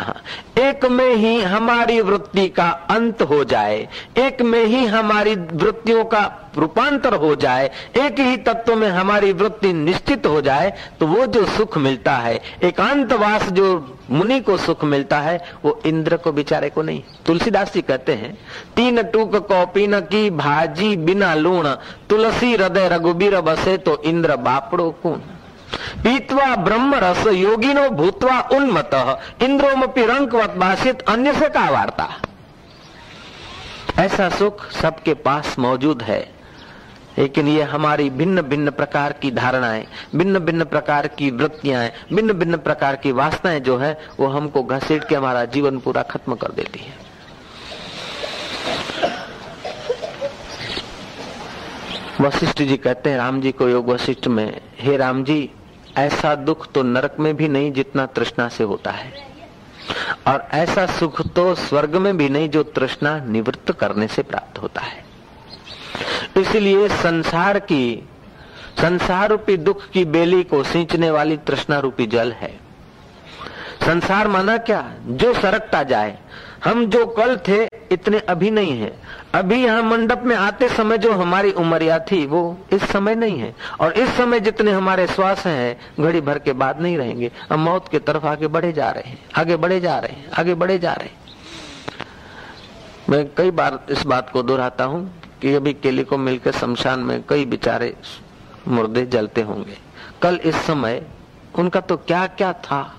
एक 0.60 0.86
में 0.88 1.16
ही 1.16 1.42
हमारी 1.44 2.00
वृत्ति 2.02 2.48
का 2.50 2.70
अंत 2.90 3.22
हो 3.22 3.44
जाए, 3.44 3.88
एक 4.18 4.42
में 4.42 4.64
ही 4.66 4.86
हमारी 4.86 5.36
वृत्तियों 5.36 6.04
का 6.06 6.22
रूपांतर 6.58 7.14
हो 7.16 7.34
जाए, 7.36 7.70
एक 7.98 8.20
ही 8.20 8.38
तत्व 8.40 8.76
में 8.76 8.88
हमारी 8.90 9.32
वृत्ति 9.34 9.74
निश्चित 9.74 10.26
हो 10.28 10.42
जाए 10.42 10.72
तो 11.00 11.08
वो 11.08 11.26
जो 11.28 11.46
सुख 11.48 11.78
मिलता 11.80 12.16
है, 12.18 12.40
एकांतवास 12.64 13.50
जो 13.50 13.98
मुनि 14.12 14.40
को 14.42 14.58
सुख 14.60 14.84
मिलता 14.86 15.20
है, 15.20 15.40
वो 15.66 15.80
इंद्र 15.86 16.18
को 16.18 16.32
बेचारे 16.32 16.70
को 16.70 16.82
नहीं। 16.82 17.02
तुलसीदास 17.26 17.74
जी 17.74 17.82
कहते 17.82 18.14
हैं, 18.14 18.34
तीन 18.76 19.02
टूक 19.04 19.36
कॉपी 19.48 19.88
न 19.88 20.00
की 20.02 20.30
भाजी 20.32 20.96
बिना 20.98 21.34
लूण, 21.36 21.68
तुलसी 22.10 22.54
हृदय 22.54 22.90
रघुबीर 22.90 23.42
बसे 23.42 23.78
तो 23.80 24.02
इंद्र 24.04 24.36
बापड़ो 24.38 24.90
कौन। 25.04 25.22
पीतवा 26.04 26.56
ब्रह्म 26.56 26.96
रस 26.96 27.28
योगिनो 27.28 27.90
भूतवा 27.90 28.40
उन्मत 28.52 28.92
इंद्रोमपि 29.42 30.06
रंकवत 30.06 30.50
भाषित 30.50 31.02
अन्य 31.02 31.34
से 31.34 31.50
का 31.50 31.70
वार्ता? 31.70 32.10
ऐसा 34.00 34.30
सुख 34.30 34.72
सबके 34.72 35.14
पास 35.14 35.56
मौजूद 35.60 36.02
है। 36.02 36.34
लेकिन 37.18 37.48
ये 37.48 37.62
हमारी 37.62 38.10
भिन्न 38.10 38.42
भिन्न 38.42 38.72
प्रकार 38.72 39.14
की 39.14 39.32
धारणाएँ 39.32 39.86
भिन्न 40.16 40.40
भिन्न 40.40 40.64
प्रकार 40.64 41.08
की 41.08 41.32
वृत्तियाँ 41.32 41.88
भिन्न 42.14 42.34
भिन्न 42.34 42.58
प्रकार 42.58 42.96
की 42.96 43.12
वासनाएँ 43.12 43.60
जो 43.60 43.78
है, 43.78 43.98
वो 44.20 44.28
हमको 44.28 44.64
घसीट 44.64 45.04
के 45.04 45.16
हमारा 45.16 45.46
जीवन 45.46 45.80
पूरा 45.80 46.02
खत्म 46.02 46.36
कर 46.36 46.52
देती 46.52 46.80
है। 46.80 47.02
वशिष्ठ 52.22 52.62
जी 52.62 52.78
कहते 52.78 53.10
हैं, 53.10 53.18
राम 53.18 53.42
जी 53.42 53.52
को 53.52 53.70
योग 53.70 53.90
वशिष्ठ 53.90 54.28
में, 54.28 54.62
हे 54.80 54.98
राम 54.98 55.24
जी 55.24 55.50
ऐसा 55.98 56.34
दुख 56.36 56.72
तो 56.72 56.84
नरक 56.84 57.16
में 57.20 57.36
भी 57.36 57.48
नहीं 57.48 57.72
जितना 57.72 58.06
तृष्णा 58.06 58.48
से 58.48 58.64
होता 58.64 58.92
है। 58.92 59.12
और 60.28 60.48
ऐसा 60.52 60.86
सुख 60.86 61.22
तो 61.28 61.54
स्वर्ग 61.56 61.96
में 61.96 62.18
भी 62.18 62.30
नहीं 62.30 62.50
जो 62.50 62.64
तृष्णा 62.64 63.18
निवृत्त 63.26 63.72
करने 63.72 64.08
से 64.08 64.22
प्राप्त 64.22 64.62
होता 64.62 64.82
है। 64.82 65.04
इसलिए 66.38 66.88
संसार 66.90 67.60
की 67.60 68.10
संसार 68.82 69.30
रूपी 69.30 69.58
दुख 69.58 69.88
की 69.90 70.06
बेली 70.06 70.44
को 70.44 70.64
सींचने 70.64 71.12
वाली 71.12 71.38
तृष्णा 71.38 71.80
रूपी 71.80 72.08
जल 72.08 72.32
है। 72.32 72.52
संसार 73.86 74.28
माना 74.28 74.58
क्या? 74.58 74.92
जो 75.08 75.34
सरकता 75.34 75.84
जाए 75.84 76.18
हम 76.66 76.86
जो 76.86 77.06
कल 77.06 77.38
थे, 77.38 77.68
इतने 77.92 78.20
अभी 78.20 78.52
नहीं 78.52 78.82
है। 78.82 79.00
अभी 79.36 79.64
यहाँ 79.64 79.84
मंडप 79.84 80.24
में 80.26 80.36
आते 80.36 80.70
समय 80.70 80.98
जो 80.98 81.14
हमारी 81.14 81.52
उमरिया 81.52 82.00
थी, 82.00 82.26
वो 82.26 82.58
इस 82.74 82.84
समय 82.84 83.16
नहीं 83.16 83.40
है। 83.40 83.56
और 83.80 83.92
इस 83.92 84.10
समय 84.10 84.40
जितने 84.40 84.72
हमारे 84.72 85.08
श्वास 85.08 85.48
हैं, 85.48 85.80
घड़ी 86.00 86.22
भर 86.22 86.40
के 86.40 86.54
बाद 86.54 86.82
नहीं 86.82 86.98
रहेंगे। 86.98 87.32
हम 87.52 87.60
मौत 87.60 87.88
की 87.88 88.00
तरफ़ 88.00 88.26
आगे 88.26 88.48
बढ़े 88.48 88.72
जा 88.74 88.90
रहे 88.90 89.10
हैं। 89.10 89.20
आगे 89.36 89.56
बढ़े 89.56 89.80
जा 89.80 90.00
रहे 90.00 90.14
हैं। 90.14 90.32
आगे 90.32 90.54
बढ़े 90.54 90.80
जा 90.80 90.94
रहे 90.94 91.08
हैं। 91.08 91.16
मैं 93.10 93.30
कई 93.38 93.52
बार 93.52 93.86
इस 93.90 94.06
बात 94.06 94.30
को 94.30 94.44
दोहराता 94.44 94.84
हूँ 94.84 95.22
कि 95.42 95.54
अभी 95.54 95.74
केली 95.74 96.04
को 96.04 96.18
मिलकर 96.18 96.52
शमशान 96.52 97.00
में 97.00 97.24
कई 97.30 97.46
बेचारे 97.46 97.96
मुर्दे 98.68 99.06
जलते 99.06 99.42
होंगे। 99.42 99.78
कल 100.22 100.40
इस 100.44 100.56
समय 100.56 101.04
उनका 101.60 101.80
तो 101.80 101.98
क्या 101.98 102.28
क्या 102.28 102.54
था? 102.54 102.96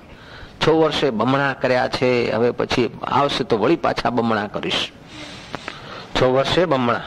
છ 0.63 0.65
વર્ષે 0.75 1.11
બમણા 1.13 1.53
કર્યા 1.55 1.87
છે 1.89 2.09
હવે 2.33 2.49
પછી 2.53 2.89
આવશે 3.11 3.43
તો 3.45 3.55
વળી 3.57 3.77
પાછા 3.77 4.11
બમણા 4.11 4.47
કરીશ 4.49 4.83
છ 6.15 6.19
વર્ષે 6.29 6.65
બમણા 6.67 7.01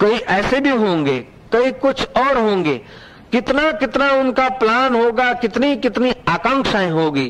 कई 0.00 0.18
ऐसे 0.30 0.60
भी 0.60 0.70
होंगे 0.78 1.18
कई 1.52 1.70
कुछ 1.78 2.06
और 2.16 2.38
होंगे 2.38 2.76
कितना 3.32 3.70
कितना 3.74 4.10
उनका 4.14 4.48
प्लान 4.56 4.94
होगा 4.94 5.32
कितनी 5.34 5.76
कितनी 5.78 6.12
आकांक्षाएं 6.28 6.90
होगी 6.90 7.28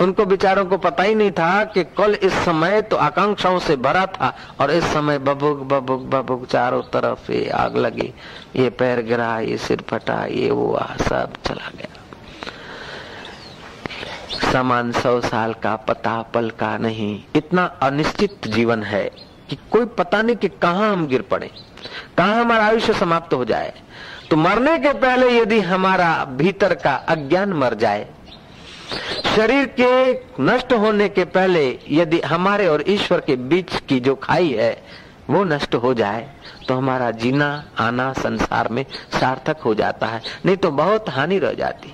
उनको 0.00 0.24
बेचारों 0.26 0.64
को 0.66 0.76
पता 0.78 1.02
ही 1.02 1.14
नहीं 1.14 1.30
था 1.32 1.64
कि 1.66 1.84
कल 1.98 2.14
इस 2.22 2.32
समय 2.44 2.80
तो 2.84 2.96
आकांक्षाओं 2.98 3.58
से 3.60 3.76
भरा 3.78 4.04
था 4.12 4.32
और 4.60 4.70
इस 4.72 4.84
समय 4.92 5.18
बबुक 5.20 5.62
बबुक 5.72 6.02
बबुक 6.10 6.46
चारों 6.48 6.82
तरफ 6.92 7.30
ये 7.30 7.48
आग 7.56 7.76
लगी 7.78 8.12
ये 8.56 8.70
पैर 8.74 9.02
गिरा 9.02 9.38
ये 9.40 9.56
सिर 9.58 9.84
फटा 9.90 10.24
ये 10.32 10.50
वो 10.52 10.72
सब 11.02 11.42
चला 11.44 11.70
गया 11.74 11.97
समान 14.41 14.91
सौ 14.91 15.19
साल 15.21 15.53
का 15.63 15.75
पता 15.87 16.21
पल 16.33 16.49
का 16.59 16.77
नहीं। 16.77 17.23
इतना 17.35 17.63
अनिश्चित 17.83 18.47
जीवन 18.47 18.83
है 18.83 19.03
कि 19.49 19.57
कोई 19.71 19.85
पता 19.97 20.21
नहीं 20.21 20.35
कि 20.35 20.47
कहा 20.61 20.87
हम 20.87 21.05
गिर 21.07 21.21
पड़े, 21.21 21.49
कहा 22.17 22.39
हमारा 22.39 22.65
आयुष्य 22.65 22.93
समाप्त 22.93 23.33
हो 23.33 23.45
जाए। 23.45 23.73
तो 24.29 24.35
मरने 24.37 24.77
के 24.79 24.93
पहले 24.95 25.29
यदि 25.31 25.59
हमारा 25.61 26.13
भीतर 26.33 26.73
का 26.75 26.95
अज्ञान 27.09 27.53
मर 27.53 27.73
जाए, 27.75 28.07
शरीर 29.35 29.65
के 29.79 30.43
नष्ट 30.43 30.73
होने 30.75 31.07
के 31.09 31.23
पहले 31.27 31.67
यदि 31.91 32.19
हमारे 32.21 32.67
और 32.67 32.83
ईश्वर 32.87 33.19
के 33.19 33.35
बीच 33.35 33.79
की 33.89 33.99
जो 33.99 34.15
खाई 34.17 34.51
है, 34.53 34.71
वो 35.29 35.43
नष्ट 35.45 35.75
हो 35.75 35.93
जाए 35.93 36.27
तो 36.67 36.75
हमारा 36.75 37.09
जीना, 37.13 37.63
आना, 37.79 38.11
संसार 38.13 38.67
में 38.67 38.85
सार्थक 39.13 39.61
हो 39.61 39.73
जाता 39.75 40.07
है, 40.07 40.21
नहीं 40.45 40.57
तो 40.57 40.71
बहुत 40.73 41.09
हानि 41.09 41.37
रह 41.39 41.53
जाती। 41.53 41.93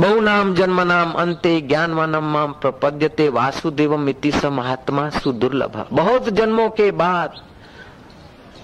बहु 0.00 0.20
नाम 0.20 0.52
जन्म 0.54 0.80
नाम 0.80 1.12
अंते 1.12 1.60
ज्ञानवानम 1.60 2.34
प्रपद्यते 2.62 3.28
वासुदेवम 3.28 4.08
इति 4.08 4.32
महात्मा 4.46 5.08
सुदुर्लभ 5.10 5.86
बहुत 5.92 6.28
जन्मों 6.30 6.68
के 6.70 6.90
बाद 6.92 7.40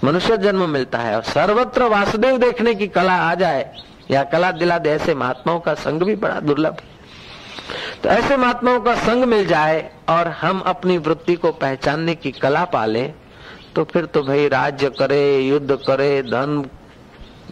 मनुष्य 0.03 0.37
जन्म 0.37 0.69
मिलता 0.69 0.97
है 0.97 1.15
और 1.15 1.23
सर्वत्र 1.23 1.83
वासुदेव 1.89 2.37
देखने 2.37 2.73
की 2.75 2.87
कला 2.87 3.13
आ 3.21 3.33
जाए, 3.35 3.65
या 4.11 4.23
कला 4.23 4.51
दिला 4.51 4.77
दे, 4.77 4.89
ऐसे 4.89 5.15
महात्माओं 5.15 5.59
का 5.59 5.73
संग 5.75 6.03
भी 6.03 6.15
बड़ा 6.15 6.39
दुर्लभ 6.41 6.73
है। 6.73 8.01
तो 8.03 8.09
ऐसे 8.09 8.37
महात्माओं 8.37 8.79
का 8.81 8.95
संग 8.97 9.23
मिल 9.23 9.45
जाए 9.47 9.89
और 10.09 10.27
हम 10.41 10.59
अपनी 10.67 10.97
वृत्ति 10.99 11.35
को 11.35 11.51
पहचानने 11.53 12.15
की 12.15 12.31
कला 12.33 12.63
पाले 12.67 13.03
तो 13.75 13.83
फिर 13.83 14.05
तो 14.05 14.23
भाई 14.23 14.47
राज्य 14.49 14.89
करे, 14.89 15.39
युद्ध 15.39 15.77
करे, 15.87 16.21
धन 16.23 16.63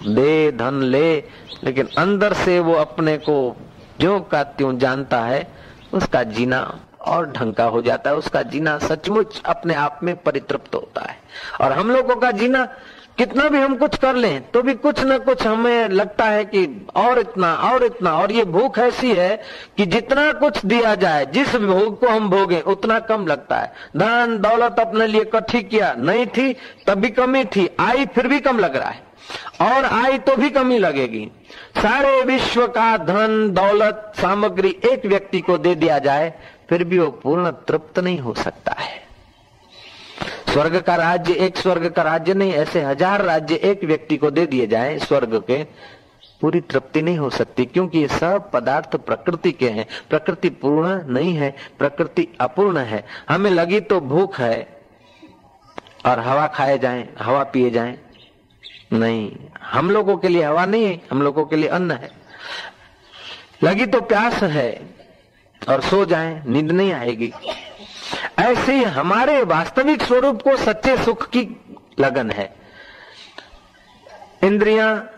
दे, 0.06 0.52
धन 0.52 0.82
ले, 0.84 1.18
लेकिन 1.64 1.88
अंदर 1.98 2.34
से 2.36 2.60
वो 2.60 2.74
अपने 2.76 3.18
को 3.20 3.56
जो 4.02 4.20
का 4.22 4.44
त्यों 4.44 4.78
जानता 4.78 5.20
है, 5.22 5.48
उसका 5.94 6.24
जीना 6.30 6.60
और 7.02 7.32
ढंग 7.32 7.54
का 7.54 7.64
हो 7.66 7.82
जाता 7.82 8.10
है। 8.10 8.16
उसका 8.16 8.42
जीना 8.44 8.78
सचमुच 8.80 9.42
अपने 9.46 9.74
आप 9.76 10.00
में 10.04 10.16
परितृप्त 10.16 10.76
होता 10.76 11.02
है। 11.02 11.18
और 11.62 11.72
हम 11.72 11.92
लोगों 11.92 12.16
का 12.16 12.32
जीना, 12.32 12.66
कितना 13.18 13.48
भी 13.50 13.58
हम 13.58 13.76
कुछ 13.78 13.98
कर 13.98 14.16
लें 14.16 14.42
तो 14.52 14.62
भी 14.62 14.74
कुछ 14.76 15.00
न 15.04 15.18
कुछ 15.18 15.46
हमें 15.48 15.90
लगता 15.90 16.26
है 16.26 16.44
कि 16.46 16.62
और 16.96 17.20
इतना 17.20 17.54
और 17.56 17.84
इतना। 17.84 18.14
और 18.18 18.32
ये 18.32 18.44
भूख 18.46 18.78
ऐसी 18.80 19.14
है 19.14 19.36
कि 19.78 19.86
जितना 19.86 20.32
कुछ 20.34 20.66
दिया 20.66 20.94
जाए, 20.96 21.26
जिस 21.26 21.56
भोग 21.56 22.00
को 22.00 22.08
हम 22.08 22.30
भोगे, 22.30 22.62
उतना 22.62 23.00
कम 23.02 23.28
लगता 23.28 23.58
है। 23.58 23.74
धन 23.98 24.38
दौलत 24.42 24.80
अपने 24.80 25.08
लिए 25.08 25.22
इकट्ठी 25.22 25.62
किया 25.64 25.94
नहीं 26.00 26.26
थी 26.28 26.54
तब 26.88 26.94
भी 26.94 27.10
कमी 27.12 27.44
थी। 27.46 27.70
आई 27.80 28.06
फिर 28.06 28.28
भी 28.28 28.40
कम 28.40 28.60
लग 28.60 28.76
रहा 28.76 28.90
है। 28.90 29.04
और 29.62 29.86
आई 29.86 30.18
तो 30.18 30.36
भी 30.36 30.50
कमी 30.50 30.78
लगेगी। 30.78 31.30
सारे 31.78 32.22
विश्व 32.24 32.66
का 32.68 32.96
धन, 32.98 33.50
दौलत, 33.54 34.12
सामग्री 34.16 34.70
एक 34.92 35.06
व्यक्ति 35.06 35.42
को 35.42 35.58
दे 35.58 35.76
दिया 35.76 36.00
जाए, 36.00 36.34
फिर 36.70 36.84
भी 36.84 37.00
वो 37.00 37.10
पूर्ण 37.24 37.52
तृप्त 37.68 38.00
नहीं 38.00 38.20
हो 38.20 38.34
सकता 38.34 38.76
है। 38.80 39.00
स्वर्ग 40.52 40.80
का 40.82 40.96
राज्य 40.96 41.34
एक 41.36 41.58
स्वर्ग 41.58 41.90
का 41.90 42.02
राज्य 42.02 42.34
नहीं, 42.34 42.54
ऐसे 42.54 42.82
हज़ार 42.82 43.22
राज्य 43.22 43.56
एक 43.56 43.84
व्यक्ति 43.84 44.18
को 44.18 44.32
दे 44.32 44.46
दिए 44.46 44.68
जाए, 44.68 44.98
स्वर्ग 45.00 45.36
के 45.48 45.64
पूरी 46.42 46.60
तृप्ति 46.62 47.02
नहीं 47.02 47.18
हो 47.18 47.30
सकती, 47.30 47.66
क्योंकि 47.66 48.00
ये 48.00 48.08
सब 48.08 48.50
पदार्थ 48.52 48.96
प्रकृति 48.96 49.52
के 49.52 49.70
हैं। 49.70 49.86
प्रकृति 50.10 50.50
पूर्ण 50.50 51.02
नहीं 51.14 51.34
है, 51.34 51.54
प्रकृति 51.80 52.28
अपूर्ण 52.42 52.78
है। 52.78 53.04
हमें 53.30 53.50
लगी 53.52 53.80
तो 53.80 54.00
भूख 54.02 54.40
है, 54.40 54.68
और 56.06 56.20
हवा 56.20 56.48
खाए 56.48 56.78
जाए, 56.78 57.08
हवा 57.20 57.44
पिए 57.44 57.70
जाएँ 57.70 57.98
नहीं, 58.94 59.32
हम 59.64 59.92
लोगों 59.92 60.18
के 60.18 60.28
लिए 60.28 60.44
हवा 60.44 60.66
नहीं 60.66 60.86
है, 60.86 61.02
हम 61.12 61.22
लोगों 61.22 61.46
के 61.46 61.56
लिए 61.56 61.70
अन्न 61.70 61.92
है। 61.92 62.12
लगी 63.64 63.86
तो 63.86 64.02
प्यास 64.02 64.44
है 64.44 64.96
और 65.70 65.82
सो 65.82 66.06
जाए, 66.06 66.44
नींद 66.48 66.72
नहीं 66.72 66.94
आएगी। 66.94 67.34
ऐसे 68.40 68.76
ही 68.76 68.84
हमारे 68.84 69.44
वास्तविक 69.44 70.04
स्वरूप 70.04 70.42
को 70.42 70.58
सच्चे 70.58 70.98
सुख 70.98 71.30
की 71.30 71.62
लगन 72.00 72.32
है। 72.32 72.56
इंद्रियाँ 74.44 75.12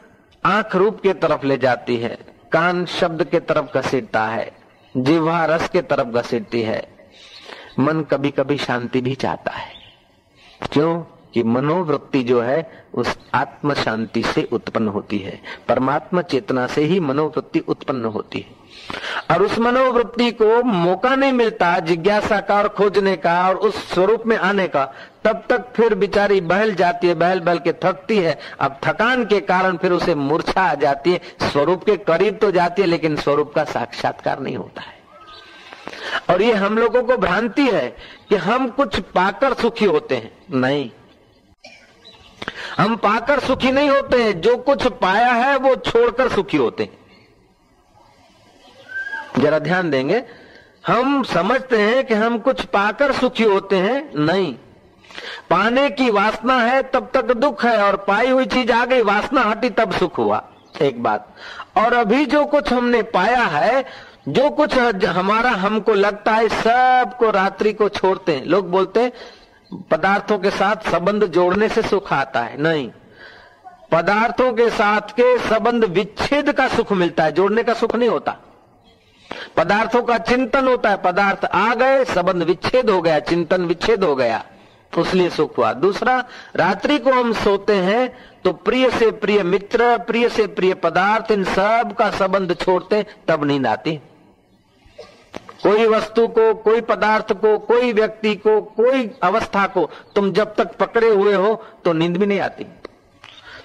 आँख 0.45 0.75
रूप 0.75 1.01
के 1.01 1.13
तरफ़ 1.13 1.45
ले 1.45 1.57
जाती 1.57 1.97
है, 1.97 2.17
कान 2.51 2.86
शब्द 2.86 3.23
के 3.23 3.39
तरफ़ 3.39 3.77
घसीटता 3.77 4.25
है, 4.25 4.51
जिह्वा 4.97 5.45
रस 5.45 5.69
के 5.69 5.81
तरफ़ 5.81 6.07
घसीटती 6.07 6.62
है। 6.62 7.09
मन 7.79 8.01
कभी 8.01 8.31
कभी 8.31 8.57
शांति 8.57 9.01
भी 9.01 9.15
चाहता 9.15 9.51
है। 9.51 9.73
क्यों? 10.71 11.03
कि 11.34 11.43
मनोवृत्ति 11.43 12.24
जो 12.24 12.41
है, 12.41 12.86
उस 12.93 13.17
आत्म 13.34 13.74
शांति 13.74 14.24
से 14.24 14.50
उत्पन्न 14.52 14.88
होती 14.88 15.17
है। 15.17 15.41
परमात्मा 15.67 16.22
चेतना 16.22 16.67
से 16.67 16.82
ही 16.82 17.00
मनोवृत्ति 17.00 17.60
उत्पन्न 17.60 18.06
होती 18.06 18.39
है। 18.39 18.63
और 19.32 19.43
उस 19.43 19.60
मनोवृत्ति 19.60 20.32
को 20.32 20.63
मौका 20.63 21.15
नहीं 21.15 21.34
मिलता, 21.34 21.80
जिज्ञासा 21.80 22.39
का 22.39 22.56
और 22.56 22.67
खोजने 22.67 23.15
का 23.15 23.50
और 23.50 23.56
उस 23.56 23.93
स्वरूप 23.93 24.24
में 24.26 24.38
आने 24.38 24.67
का। 24.67 24.86
तब 25.24 25.43
तक 25.50 25.74
फिर 25.76 25.96
बिचारी 25.96 26.41
बहल 26.41 26.76
जाती 26.76 27.08
है, 27.08 27.15
बहल 27.15 27.39
बहल 27.39 27.58
के 27.58 27.74
थकती 27.74 28.17
है। 28.17 28.39
अब 28.60 28.80
थकान 28.84 29.26
के 29.26 29.39
कारण 29.39 29.78
फिर 29.78 29.91
उसे 29.91 30.15
मूर्छा 30.15 30.62
आ 30.62 30.76
जाती 30.76 31.12
है। 31.12 31.22
स्वरूप 31.41 31.84
के 31.84 31.98
करीब 31.98 32.38
तो 32.38 32.52
जाती 32.52 32.82
है, 32.82 32.88
लेकिन 32.88 33.15
स्वरूप 33.15 33.54
का 33.54 33.63
साक्षात्कार 33.63 34.39
नहीं 34.39 34.56
होता 34.56 34.82
है। 34.82 35.04
और 36.30 36.41
ये 36.41 36.54
हम 36.54 36.78
लोगों 36.78 37.04
को 37.04 37.17
भ्रांति 37.17 37.62
है 37.62 37.96
कि 38.30 38.36
हम 38.36 38.67
कुछ 38.67 39.00
पाकर 39.00 39.54
सुखी 39.54 39.86
होते 39.86 40.15
हैं। 40.15 40.38
नहीं 40.54 40.89
हम 42.77 42.95
पाकर 42.95 43.39
सुखी 43.39 43.71
नहीं 43.71 43.89
होते 43.89 44.23
हैं 44.23 44.41
जो 44.41 44.57
कुछ 44.57 44.88
पाया 44.88 45.31
है 45.31 45.57
वो 45.57 45.75
छोड़कर 45.75 46.29
सुखी 46.29 46.57
होते 46.57 46.83
हैं। 46.83 46.97
जरा 49.39 49.59
ध्यान 49.59 49.89
देंगे, 49.89 50.23
हम 50.88 51.23
समझते 51.23 51.77
हैं 51.77 52.05
कि 52.05 52.13
हम 52.13 52.38
कुछ 52.38 52.65
पाकर 52.65 53.12
सुखी 53.12 53.43
होते 53.43 53.75
हैं, 53.75 54.12
नहीं। 54.15 54.53
पाने 55.49 55.89
की 55.89 56.09
वासना 56.09 56.57
है, 56.57 56.83
तब 56.83 57.12
तक 57.13 57.25
दुख 57.25 57.65
है, 57.65 57.83
और 57.83 57.95
पाई 57.95 58.29
हुई 58.29 58.45
चीज़ 58.45 58.71
आ 58.71 58.86
गई, 58.86 59.01
वासना 59.01 59.41
हटी, 59.41 59.69
तब 59.69 59.91
सुख 59.91 60.17
हुआ। 60.17 60.43
एक 60.81 61.03
बात। 61.03 61.36
और 61.77 61.93
अभी 61.93 62.25
जो 62.25 62.45
कुछ 62.45 62.73
हमने 62.73 63.01
पाया 63.01 63.43
है, 63.43 63.86
जो 64.27 64.49
कुछ 64.49 64.77
हमारा 65.05 65.49
हमको 65.49 65.93
लगता 65.93 66.31
है 66.31 66.49
सबको 66.49 67.29
रात्रि 67.29 67.73
को 67.73 67.89
छोड़ते 67.89 68.36
हैं। 68.36 68.45
लोग 68.45 68.71
बोलते 68.71 68.99
हैं 68.99 69.12
पदार्थों 69.91 70.38
के 70.39 70.49
साथ 70.51 70.89
संबंध 70.91 71.25
जोड़ने 71.25 71.69
से 71.69 71.81
सुख 71.81 72.12
आता 72.13 72.41
है, 72.41 72.62
नहीं। 72.62 72.89
पदार्थों 73.91 74.51
के 74.53 74.69
साथ 74.69 75.12
के 75.12 75.38
संबंध 75.39 75.83
विच्छेद 75.86 76.51
का 76.51 76.67
सुख 76.67 76.91
मिलता 76.93 77.23
है, 77.23 77.31
जोड़ने 77.31 77.63
का 77.63 77.73
सुख 77.73 77.95
नहीं 77.95 78.09
होता। 78.09 78.36
पदार्थों 79.57 80.01
का 80.03 80.17
चिंतन 80.19 80.67
होता 80.67 80.89
है, 80.89 80.97
पदार्थ 80.97 81.45
आ 81.45 81.73
गए, 81.75 82.03
संबंध 82.05 82.43
विच्छेद 82.43 82.89
हो 82.89 83.01
गया, 83.01 83.19
चिंतन 83.19 83.65
विच्छेद 83.65 84.03
हो 84.03 84.15
गया, 84.15 84.43
उसलिए 84.93 85.29
सुख 85.29 85.57
हुआ। 85.57 85.73
दूसरा, 85.73 86.23
रात्रि 86.55 86.97
को 86.97 87.12
हम 87.12 87.33
सोते 87.33 87.75
हैं 87.75 88.07
तो 88.43 88.51
प्रिय 88.53 88.89
से 88.91 89.12
प्रिय 89.12 89.43
मित्र, 89.43 89.97
प्रिय 89.97 90.29
से 90.29 90.47
प्रिय 90.47 90.73
पदार्थ, 90.75 91.31
इन 91.31 91.43
सब 91.43 91.95
का 91.99 92.09
संबंध 92.12 92.55
छोड़ते 92.55 93.05
तब 93.27 93.43
नींद 93.43 93.67
आती। 93.67 93.99
कोई 95.63 95.88
वस्तु 95.88 96.28
को, 96.28 96.54
कोई 96.54 96.82
पदार्थ 96.84 97.34
को, 97.34 97.58
कोई 97.60 97.91
व्यक्ति 97.93 98.36
को, 98.38 98.60
कोई 98.62 99.10
अवस्था 99.23 99.65
को 99.67 99.89
तुम 100.15 100.32
जब 100.32 100.56
तक 100.56 100.76
पकड़े 100.78 101.10
हुए 101.10 101.34
हो 101.36 101.62
तो 101.86 101.93
नींद 101.93 102.17
भी 102.17 102.26
नहीं 102.26 102.39
आती। 102.41 102.65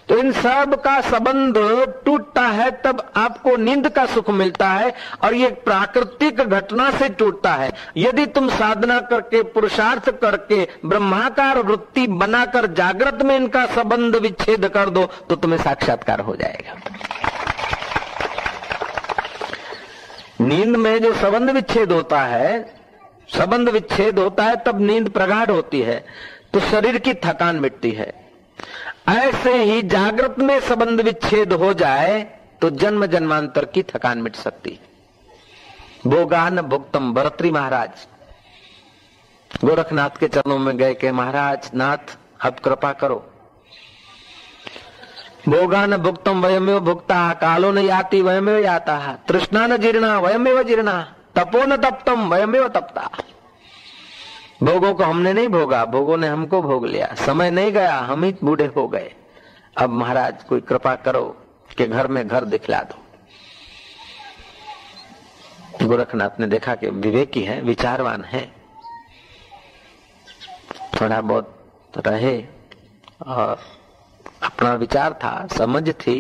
तो 0.08 0.16
इन 0.18 0.30
सब 0.32 0.74
का 0.82 1.00
संबंध 1.00 1.56
टूटता 2.04 2.42
है, 2.42 2.70
तब 2.82 3.02
आपको 3.16 3.56
नींद 3.56 3.88
का 3.88 4.04
सुख 4.06 4.30
मिलता 4.30 4.68
है 4.68 4.92
और 5.24 5.34
ये 5.34 5.48
प्राकृतिक 5.64 6.40
घटना 6.40 6.90
से 6.90 7.08
टूटता 7.10 7.52
है। 7.54 7.72
यदि 7.96 8.26
तुम 8.28 8.48
साधना 8.50 8.98
करके, 9.02 9.42
पुरुषार्थ 9.44 10.10
करके, 10.20 10.66
ब्रह्माकार 10.86 11.58
वृत्ति 11.60 12.06
बनाकर 12.06 12.66
जागृत 12.74 13.22
में 13.22 13.36
इनका 13.36 13.66
संबंध 13.74 14.16
विच्छेद 14.16 14.68
कर 14.68 14.90
दो 14.90 15.04
तो 15.28 15.36
तुम्हें 15.36 15.62
साक्षात्कार 15.62 16.20
हो 16.20 16.36
जाएगा। 16.36 17.27
नींद 20.38 20.76
में 20.76 20.98
जो 20.98 21.12
संबंध 21.14 21.50
विच्छेद 21.50 21.92
होता 21.92 22.20
है, 22.22 22.60
संबंध 23.28 23.68
विच्छेद 23.68 24.18
होता 24.18 24.44
है, 24.44 24.56
तब 24.56 24.80
नींद 24.80 25.08
प्रगाढ़ 25.10 25.50
होती 25.50 25.80
है 25.80 26.04
तो 26.52 26.60
शरीर 26.60 26.98
की 26.98 27.14
थकान 27.24 27.56
मिटती 27.56 27.90
है। 27.90 28.12
ऐसे 29.08 29.52
ही 29.54 29.82
जागृत 29.84 30.38
में 30.38 30.58
संबंध 30.60 31.00
विच्छेद 31.00 31.52
हो 31.52 31.72
जाए 31.74 32.20
तो 32.60 32.70
जन्म 32.72 33.06
जन्मांतर 33.06 33.64
की 33.64 33.82
थकान 33.84 34.22
मिट 34.22 34.36
सकती 34.36 34.78
भोगान 36.06 36.60
भुक्तम 36.62 37.12
भरतरी 37.14 37.50
महाराज। 37.50 38.06
गोरखनाथ 39.50 40.18
के 40.20 40.28
चरणों 40.28 40.58
में 40.58 40.76
गए 40.78 40.94
के 40.94 41.12
महाराज, 41.12 41.70
नाथ 41.74 42.16
अब 42.40 42.58
कृपा 42.64 42.92
करो। 42.92 43.27
भोगा 45.48 45.86
न 45.86 45.96
भुक्तम 45.96 46.46
वयमेव 46.46 46.80
भुक्ता, 46.80 47.32
कालो 47.32 47.72
न 47.72 47.78
याति, 47.78 48.22
वयमेव 48.22 48.58
याता। 48.58 49.18
तृष्णा 49.28 49.66
न 49.66 49.76
जीर्णा, 49.76 50.20
वयमेव 50.20 50.62
जीर्णा। 50.62 51.14
तपो 51.34 51.64
न 51.66 51.76
तप्तम 51.76 52.34
वयमेव 52.34 52.68
तपता। 52.68 53.10
भोगों 54.62 54.94
को 54.94 55.04
हमने 55.04 55.32
नहीं 55.32 55.48
भोगा, 55.48 55.84
भोगों 55.84 56.16
ने 56.16 56.26
हमको 56.28 56.62
भोग 56.62 56.86
लिया। 56.86 57.14
समय 57.14 57.50
नहीं 57.50 57.72
गया, 57.72 57.98
हम 57.98 58.24
ही 58.24 58.34
बूढ़े 58.44 58.66
हो 58.66 58.88
गए। 58.88 59.14
अब 59.76 59.90
महाराज, 59.90 60.42
कोई 60.42 60.60
कृपा 60.60 60.94
करो 60.94 61.36
कि 61.78 61.86
घर 61.86 62.06
में 62.06 62.28
घर 62.28 62.44
दिखला 62.44 62.80
दो। 62.80 63.04
गोरखनाथ 65.86 66.30
ने 66.40 66.46
देखा 66.46 66.74
कि 66.74 66.88
विवेकी 66.88 67.42
है, 67.42 67.60
विचारवान 67.60 68.24
है। 68.24 68.52
थोड़ा 71.00 71.20
बहुत 71.20 71.54
रहे 72.06 72.44
और 73.26 73.77
अपना 74.48 74.74
विचार 74.74 75.12
था, 75.14 75.46
समझ 75.46 75.88
थी, 75.90 76.16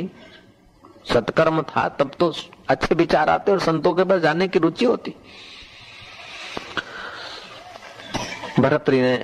सत्कर्म 1.12 1.62
था, 1.62 1.88
तब 1.88 2.10
तो 2.18 2.32
अच्छे 2.68 2.94
विचार 2.94 3.28
आते 3.28 3.52
और 3.52 3.60
संतों 3.60 3.92
के 3.94 4.04
पास 4.04 4.20
जाने 4.20 4.48
की 4.48 4.58
रुचि 4.58 4.84
होती। 4.84 5.14
भरतरी 8.60 9.00
ने 9.00 9.16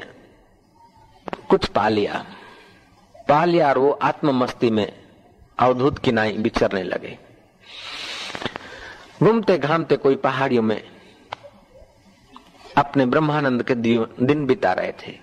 कुछ 1.49 1.67
पा 1.67 1.89
लिया। 1.89 2.25
पा 3.29 3.45
लिया 3.45 3.69
और 3.69 3.79
वो 3.79 3.91
आत्म 4.03 4.35
मस्ती 4.39 4.71
में 4.71 4.93
अवधूत 5.59 5.99
की 5.99 6.13
नाई 6.13 6.33
बिचरने 6.33 6.83
लगे। 6.83 7.19
घूमते 9.23 9.59
घामते 9.59 9.97
कोई 9.97 10.17
पहाड़ियों 10.17 10.63
में 10.63 10.83
अपने 12.77 13.07
ब्रह्मानंद 13.07 13.63
के 13.63 13.75
दिन 13.75 14.47
बिता 14.47 14.73
रहे 14.73 14.93
थे। 14.93 15.19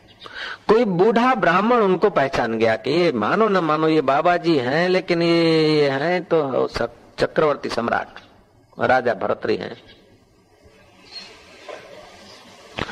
कोई 0.68 0.84
बूढ़ा 0.92 1.34
ब्राह्मण 1.36 1.82
उनको 1.82 2.10
पहचान 2.10 2.58
गया 2.58 2.76
कि 2.76 2.90
ये 2.92 3.10
मानो 3.14 3.48
न 3.48 3.64
मानो 3.64 3.88
ये 3.88 4.00
बाबा 4.02 4.36
जी 4.38 4.56
हैं 4.58 4.88
लेकिन 4.88 5.22
ये 5.22 5.88
हैं 5.90 6.22
तो 6.24 6.66
चक्रवर्ती 7.18 7.68
सम्राट 7.68 8.20
राजा 8.78 9.14
भरतरी 9.16 9.56
हैं 9.56 9.76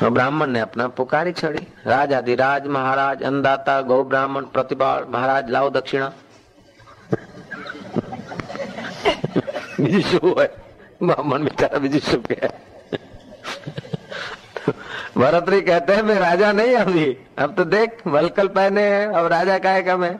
और 0.03 0.09
ब्राह्मण 0.09 0.49
ने 0.49 0.59
अपना 0.59 0.87
पुकारी 0.93 1.31
छड़ी 1.33 1.65
राज 1.87 2.13
राज 2.39 2.67
महाराज 2.69 3.23
अन्नदाता 3.23 3.81
गौ 3.83 4.03
ब्राह्मण 4.05 4.45
प्रतिभा 4.53 4.93
महाराज 5.09 5.49
लाओ 5.49 5.69
दक्षिणा 5.71 6.11
બીજું 9.77 10.31
है 10.39 10.47
ब्राह्मण 11.01 11.43
बेचारा 11.43 11.79
બીજું 11.79 12.01
શું 12.01 12.21
भरतरी 15.16 15.60
कहते 15.60 15.92
हैं, 15.92 16.02
मैं 16.02 16.14
राजा 16.14 16.52
नहीं 16.52 16.74
अभी। 16.76 17.16
अब 17.38 17.54
तो 17.56 17.64
देख 17.66 18.06
वलकल 18.06 18.48
पहने 18.48 18.82
हैं, 18.82 19.06
अब 19.08 19.26
राजा 19.26 19.58
का 19.58 19.70
है 19.70 19.96
मैं 19.96 20.14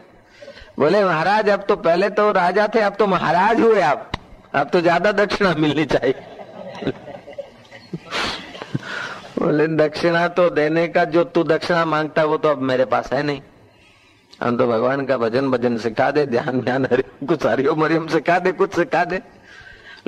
बोले, 0.78 1.04
महाराज, 1.04 1.48
अब 1.48 1.64
तो 1.68 1.76
पहले 1.78 2.08
तो 2.10 2.30
राजा 2.32 2.66
थे, 2.74 2.80
अब 2.80 2.94
तो 2.94 3.06
महाराज 3.06 3.60
हुए 3.60 3.80
आप। 3.82 4.10
अब 4.54 4.68
तो 4.68 4.80
ज़्यादा 4.80 5.12
दक्षिणा 5.14 5.54
मिलनी 5.54 5.84
चाहिए। 5.86 6.14
बोले, 9.38 9.66
दक्षिणा 9.68 10.26
तो 10.30 10.48
देने 10.50 10.86
का, 10.88 11.04
जो 11.06 11.24
तू 11.26 11.42
दक्षिणा 11.44 11.84
माँगता 11.84 12.24
वो 12.24 12.36
तो 12.36 12.48
अब 12.48 12.62
मेरे 12.62 12.84
पास 12.86 13.12
है 13.12 13.22
नहीं। 13.22 13.40
हम 14.42 14.56
तो 14.56 14.66
भगवान 14.66 15.04
का 15.06 15.16
भजन 15.18 15.50
भजन 15.50 15.76
सिखा 15.78 16.10
दे, 16.10 16.26
ध्यान 16.26 16.60
ध्यान, 16.60 16.84
हरि, 16.84 17.02
कुछ 17.26 17.46
हरिओ 17.46 17.74
मरियम 17.74 18.06
सिखा 18.08 18.38
दे, 18.38 18.52
कुछ 18.52 18.74
सिखा 18.74 19.04
दे। 19.04 19.20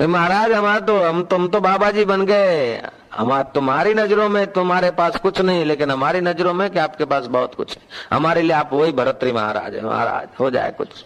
महाराज, 0.01 0.53
हमारा 0.53 0.81
तो 0.81 0.99
हम 1.03 1.23
तुम 1.25 1.49
तो 1.49 1.61
बाबा 1.61 1.90
जी 1.90 2.05
बन 2.05 2.25
गए। 2.27 2.81
हमारे 3.12 3.44
तुम्हारी 3.55 3.94
नज़रों 3.94 4.29
में 4.29 4.46
तुम्हारे 4.53 4.90
पास 4.90 5.16
कुछ 5.16 5.40
नहीं, 5.40 5.64
लेकिन 5.64 5.90
हमारी 5.90 6.20
नज़रों 6.20 6.53
में 6.55 6.68
कि 6.70 6.79
आपके 6.79 7.05
पास 7.05 7.27
बहुत 7.29 7.55
कुछ 7.55 7.77
है। 7.77 7.83
हमारे 8.12 8.42
लिए 8.42 8.53
आप 8.53 8.72
वही 8.72 8.92
भरतरी 8.92 9.33
महाराज 9.33 9.75
है, 9.75 9.85
महाराज, 9.85 10.29
हो 10.40 10.51
जाए 10.51 10.70
कुछ। 10.72 11.05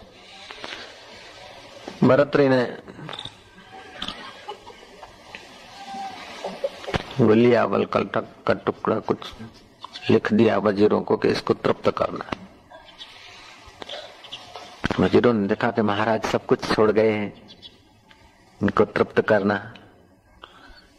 भरतरी 2.04 2.48
ने 2.48 2.66
गुलिया 7.20 7.64
वलकल 7.64 8.04
का 8.14 8.52
टुकड़ा 8.54 8.98
कुछ 9.00 9.32
लिख 10.10 10.32
दिया 10.32 10.56
वजीरों 10.58 11.00
को 11.00 11.16
कि 11.16 11.28
इसको 11.28 11.54
तृप्त 11.54 11.88
करना 11.98 12.24
वजीरों 15.00 15.32
ने 15.32 15.46
देखा 15.48 15.70
कि 15.70 15.82
महाराज 15.82 16.24
सब 16.24 16.46
कुछ 16.46 16.64
छोड़ 16.66 16.90
गए 16.90 17.10
हैं, 17.10 17.32
इनको 18.60 18.84
तृप्त 18.86 19.20
करना 19.20 19.56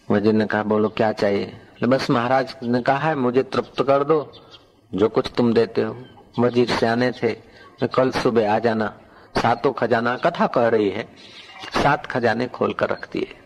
वज़ीर 0.08 0.34
ने 0.34 0.46
कहा, 0.46 0.64
बोलो, 0.64 0.90
क्या 0.90 1.12
चाहिए? 1.14 1.54
बस 1.84 2.10
महाराज 2.10 2.56
ने 2.64 2.82
कहा, 2.82 3.10
है, 3.10 3.16
मुझे 3.16 3.44
तृप्त 3.44 3.82
कर 3.82 4.04
दो, 4.04 4.20
जो 4.92 5.10
कुछ 5.10 5.32
तुम 5.38 5.54
देते 5.54 5.82
हो। 5.82 5.96
वज़ीर 6.40 6.70
सियाने 6.70 7.12
थे 7.12 7.36
कल 7.96 8.12
सुबह 8.12 8.54
आ 8.54 8.60
जाना, 8.60 8.88
सातों 9.38 9.72
खजाना 9.72 10.16
कथा 10.18 10.48
कह 10.48 10.68
रही 10.68 10.90
है, 10.90 11.04
सात 11.84 12.06
खजाने 12.06 12.48
खोल 12.48 12.74
कर 12.74 12.90
रखती 12.90 13.20
है 13.20 13.46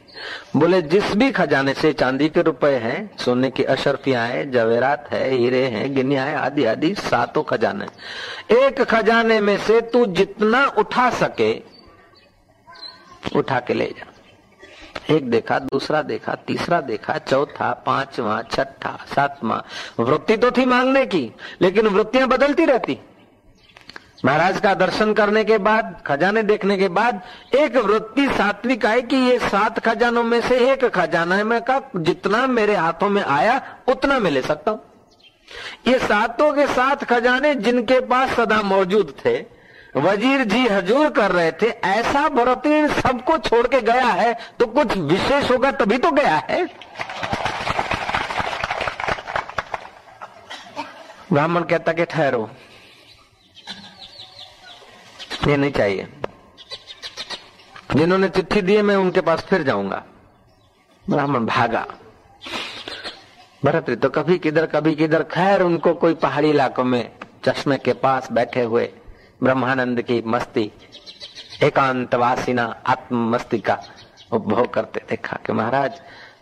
बोले, 0.56 0.82
जिस 0.82 1.16
भी 1.16 1.32
खजाने 1.32 1.74
से 1.74 1.92
चांदी 1.94 2.28
के 2.30 2.42
रुपए 2.42 2.74
हैं, 2.76 3.18
सोने 3.18 3.50
की 3.50 3.64
अशरफियाँ 3.64 4.28
है, 4.28 4.50
जवेरात 4.52 5.08
है, 5.12 5.30
हीरे 5.30 5.66
हैं, 5.66 5.94
गिनिया 5.96 6.24
है, 6.24 6.36
आदि 6.36 6.66
आदि, 6.66 6.94
सातों 6.96 7.44
खजाने। 7.44 7.86
एक 8.56 8.82
खजाने 8.82 9.40
में 9.42 9.58
से 9.58 9.80
तू 9.82 10.06
जितना 10.06 10.66
उठा 10.78 11.10
सके, 11.10 11.52
उठा 13.36 13.60
के 13.60 13.74
ले 13.74 13.88
जा। 13.88 14.11
एक 15.12 15.30
देखा, 15.30 15.60
दूसरा 15.60 16.02
देखा, 16.02 16.36
तीसरा 16.36 16.82
देखा, 16.82 17.18
चौथा, 17.18 17.72
पांचवा, 17.86 18.42
छठा, 18.42 19.06
सातवा। 19.16 19.64
वृत्ति 20.00 20.38
तो 20.38 20.52
थी 20.52 20.66
मांगने 20.66 21.06
की, 21.06 21.32
लेकिन 21.62 21.88
वृत्तियाँ 21.88 22.28
बदलती 22.28 22.66
रहती। 22.66 22.98
महाराज 24.26 24.60
का 24.60 24.74
दर्शन 24.74 25.14
करने 25.14 25.44
के 25.44 25.58
बाद, 25.58 26.04
खजाने 26.08 26.44
देखने 26.44 26.78
के 26.78 26.88
बाद, 26.88 27.22
एक 27.56 27.78
वृत्ति 27.78 28.28
सात्विक 28.28 28.86
आई 28.86 29.02
कि 29.02 29.16
ये 29.16 29.40
सात 29.40 29.80
खजानों 29.80 30.24
में 30.24 30.42
से 30.42 30.72
एक 30.72 30.86
खजाना 30.86 31.36
है, 31.36 31.44
मैं 31.44 31.62
कहा 31.62 31.82
जितना 31.96 32.48
मेरे 32.48 32.76
हाथों 32.76 33.10
में 33.10 33.24
आया, 33.24 33.62
उतना 33.88 34.20
मैं 34.20 34.32
ले 34.32 34.42
सकता 34.42 34.72
हूँ। 34.72 34.82
ये 35.88 36.00
सातों 36.00 36.54
के 36.54 36.68
सात 36.68 37.04
खजाने 37.04 37.56
जिनके 37.56 38.00
पास 38.00 38.30
सदा 38.30 38.62
मौजूद 38.62 39.14
थे 39.26 39.61
वज़ीर 39.96 40.44
जी 40.44 40.68
हजूर 40.68 41.10
कर 41.12 41.32
रहे 41.32 41.52
थे, 41.52 41.68
ऐसा 41.68 42.28
भरतीन 42.30 42.88
सबको 42.90 43.38
छोड़ 43.40 43.66
के 43.68 43.82
गया 43.84 44.08
है 44.08 44.34
तो 44.60 44.66
कुछ 44.68 44.98
विशेष 44.98 45.50
होगा 45.52 45.72
तभी 45.74 45.98
तो 45.98 46.12
गया 46.12 46.36
है। 46.50 46.66
ब्राह्मण 51.34 51.64
कहता 51.64 51.94
कि 51.94 52.06
ठहरो, 52.06 52.50
ये 55.48 55.58
नहीं 55.58 55.72
चाहिए। 55.72 56.08
जिन्होंने 57.96 58.30
चिट्ठी 58.30 58.62
दी 58.62 58.82
मैं 58.82 58.96
उनके 58.96 59.22
पास 59.22 59.42
फिर 59.42 59.64
जाऊँगा। 59.64 60.04
ब्राह्मण 61.06 61.46
भागा। 61.46 61.86
भरत 63.64 63.90
तो 64.02 64.10
कभी 64.12 64.38
किधर 64.40 64.66
कभी 64.68 64.96
किधर, 64.96 65.24
खैर 65.26 65.62
उनको 65.62 65.94
कोई 65.96 66.14
पहाड़ी 66.16 66.50
इलाकों 66.50 66.84
में, 66.84 67.12
चश्मे 67.46 67.78
के 67.78 67.94
पास 67.96 68.32
बैठे 68.32 68.62
हुए 68.64 68.90
ब्रह्मानंद 69.44 70.02
की 70.02 70.22
मस्ती, 70.26 70.72
एकांतवासीना 71.64 72.64
आत्म 72.88 73.30
मस्ती 73.30 73.60
का 73.60 73.78
उपभोग 74.32 74.74
करते 74.74 75.02
देखा 75.10 75.38
कि 75.46 75.54
महाराज, 75.54 76.00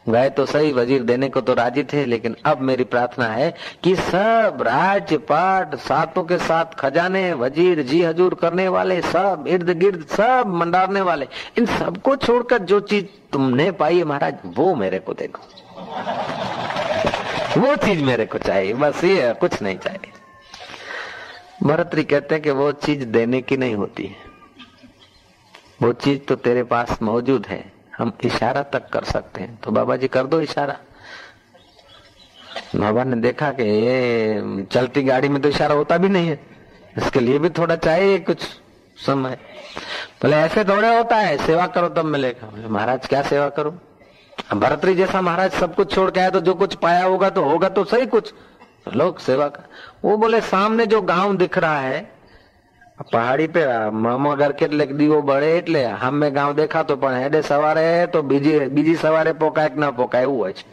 गए 0.10 0.30
तो 0.30 0.46
सही, 0.46 0.72
वज़ीर 0.74 1.04
देने 1.04 1.28
को 1.30 1.42
तो 1.42 1.54
राज़ी 1.54 1.84
थे, 1.84 2.04
लेकिन 2.06 2.36
अब 2.46 2.62
मेरी 2.62 2.84
प्रार्थना 2.84 3.26
है 3.28 3.54
कि 3.84 3.96
सब 3.96 4.62
राज्य 4.62 5.18
पाठ 5.30 5.76
सातों 5.78 6.24
के 6.24 6.38
साथ 6.40 6.74
खजाने, 6.80 7.32
वज़ीर, 7.34 7.82
जी 7.82 8.02
हजूर 8.04 8.34
करने 8.34 8.68
वाले, 8.68 9.02
सब 9.02 9.46
इर्द 9.48 9.70
गिर्द, 9.80 10.06
सब 10.08 10.54
मंडारने 10.56 11.02
वाले, 11.02 11.28
इन 11.58 11.66
सबको 11.68 12.16
छोड़कर 12.18 12.62
जो 12.64 12.80
चीज़ 12.82 13.06
तुमने 13.34 13.72
पाई 13.72 13.98
है 13.98 14.04
महाराज, 14.04 14.38
वो 14.58 14.74
मेरे 14.76 15.00
को 15.00 15.14
देखो। 15.14 15.42
वो 17.58 17.76
चीज़ 17.76 18.04
मेरे 18.04 18.26
को 18.26 18.38
चाहिए, 18.38 18.74
बस 18.74 19.04
ये 19.04 19.34
कुछ 19.34 19.62
नहीं 19.62 19.78
चाहिए। 19.78 20.09
भरतरी 21.64 22.04
कहते 22.04 22.36
हैं 22.36 22.44
कि 22.44 22.52
वो 22.52 22.72
चीज़ 22.72 23.06
देने 23.06 23.42
की 23.42 23.58
नहीं 23.58 23.76
होती 23.76 24.04
है। 24.04 24.16
वो 25.82 25.94
चीज़ 25.94 26.20
तो 26.20 26.36
तेरे 26.36 26.64
पास 26.64 27.02
मौजूद 27.02 27.48
है। 27.48 27.72
हम 27.98 28.14
इशारा 28.24 28.64
तक 28.64 28.90
कर 28.90 29.04
सकते 29.04 29.42
हैं। 29.42 29.56
तो 29.56 29.72
बाबा 29.72 29.96
जी 29.96 30.08
कर 30.08 30.24
दो 30.24 30.42
इशारा। 30.42 30.78
बाबा 32.76 33.04
ने 33.04 33.16
देखा 33.16 33.52
कि 33.52 33.64
ये 33.64 34.68
चलती 34.72 35.04
गाड़ी 35.04 35.30
में 35.30 35.42
तो 35.42 35.50
इशारा 35.50 35.76
होता 35.76 35.98
भी 35.98 36.10
नहीं 36.10 36.28
है। 36.28 36.40
इसके 36.98 37.20
लिए 37.20 37.40
भी 37.40 37.50
थोड़ा 37.50 37.76
चाहिए 37.76 38.20
कुछ 38.20 38.44
समय। 39.06 39.38
बोले, 40.22 40.38
ऐसे 40.38 40.64
थोड़े 40.64 40.98
होता 40.98 41.16
है। 41.16 41.38
सेवा 41.38 41.68
करो 41.68 41.90
तब 41.90 42.06
मिलेगा। 42.06 42.70
महाराज, 42.70 43.08
क्या 43.08 43.22
सेवा 43.22 43.50
करो? 43.50 43.78
भरतरी 44.54 44.96
जैसा 44.96 45.22
महाराज 45.22 45.52
सब 45.52 45.76
कुछ 45.76 45.94
छोड़ 45.96 46.12
के 46.12 46.20
आया 46.20 46.30
तो 46.30 46.40
जो 46.40 46.54
कुछ 46.54 46.76
पाया 46.76 47.06
होगा 47.06 47.30
तो 47.30 47.44
होगा 47.44 47.70
तो 47.70 47.84
सही 47.84 48.06
कुछ। 48.06 48.34
लोग 48.96 49.20
सेवा 49.20 49.48
कर 49.48 49.64
वो 50.03 50.17
बोले 50.17 50.41
सामने 50.43 50.87
जो 50.87 51.01
गांव 51.05 51.37
दिख 51.37 51.59
रहा 51.59 51.81
है 51.83 52.01
પહાડી 53.05 53.47
पे 53.49 53.63
મામા 54.03 54.33
ઘર 54.37 54.53
કેટલેક 54.55 54.91
દીવો 54.97 55.21
બળે 55.23 55.49
એટલે 55.53 55.83
સામે 56.01 56.29
ગામ 56.33 56.51
દેખાતો 56.55 56.97
પણ 56.97 57.23
હેડે 57.23 57.41
સવારે 57.45 57.87
તો 58.09 58.23
બીજી 58.25 58.69
બીજી 58.71 58.97
સવારે 58.99 59.33
પોકાય 59.37 59.69
કે 59.69 59.79
ના 59.79 59.93
પોકાય 59.93 60.27
એવું 60.27 60.39
હોય 60.39 60.55
છે 60.55 60.65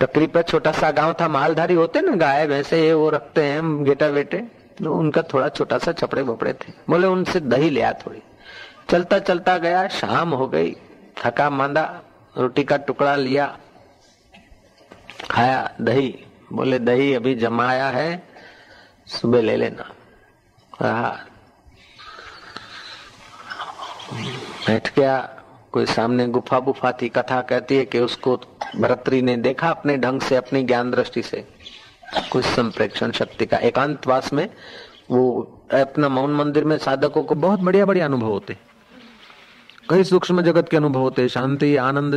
तकरीब 0.00 0.36
छोटा 0.42 0.72
सा 0.72 0.90
गांव 0.92 1.12
था 1.14 1.28
मालधारी 1.28 1.74
होते 1.74 2.00
ना 2.00 2.14
गाय 2.16 2.46
भैंसे 2.46 2.76
ये 2.78 2.92
वो 2.94 3.08
रखते 3.10 3.42
हैं 3.44 3.62
गेटा 3.84 4.08
बेटे 4.10 4.38
तो 4.78 4.92
उनका 4.94 5.22
थोड़ा 5.32 5.48
छोटा 5.50 5.78
सा 5.78 5.92
छपड़े 5.92 6.22
बपड़े 6.24 6.52
थे 6.54 6.72
बोले 6.88 7.06
उनसे 7.08 7.40
दही 7.42 7.70
लिया 7.70 7.92
थोड़ी 8.02 8.22
चलता 8.90 9.18
चलता 9.20 9.56
गया 9.58 9.86
शाम 9.90 10.34
हो 10.34 10.46
गई 10.48 10.70
थका 11.18 11.48
मांदा 11.52 11.82
रोटी 12.34 12.64
का 12.64 12.76
टुकड़ा 12.86 13.14
लिया 13.18 13.46
खाया 15.30 15.58
दही 15.82 16.08
बोले, 16.53 16.79
दही 16.79 17.13
अभी 17.13 17.35
जमाया 17.35 17.87
है, 17.87 18.27
सुबह 19.07 19.41
ले 19.41 19.57
लेना। 19.57 19.91
रहा 20.81 21.25
बैठ 24.67 24.95
गया। 24.95 25.39
कोई 25.71 25.85
सामने 25.85 26.27
गुफा 26.27 26.59
बुफा 26.59 26.91
थी, 26.91 27.09
कथा 27.09 27.41
कहती 27.41 27.77
है 27.77 27.85
कि 27.85 27.99
उसको 27.99 28.37
भरतरी 28.75 29.21
ने 29.21 29.37
देखा 29.37 29.69
अपने 29.69 29.97
ढंग 29.97 30.21
से, 30.21 30.35
अपनी 30.35 30.63
ज्ञान 30.63 30.91
दृष्टि 30.91 31.21
से। 31.21 31.47
कुछ 32.31 32.45
संप्रेक्षण 32.45 33.11
शक्ति 33.11 33.45
का 33.45 33.57
एकांतवास 33.57 34.33
में 34.33 34.49
वो 35.11 35.41
अपना 35.73 36.09
मौन 36.09 36.33
मंदिर 36.33 36.63
में 36.63 36.77
साधकों 36.77 37.23
को 37.23 37.35
बहुत 37.35 37.59
बढ़िया 37.59 37.85
बढ़िया 37.85 38.05
अनुभव 38.05 38.27
होते। 38.27 38.57
कई 39.89 40.03
सूक्ष्म 40.03 40.41
जगत 40.41 40.69
के 40.69 40.77
अनुभव 40.77 40.99
होते 40.99 41.21
हैं, 41.21 41.29
शांति, 41.29 41.75
आनंद, 41.75 42.15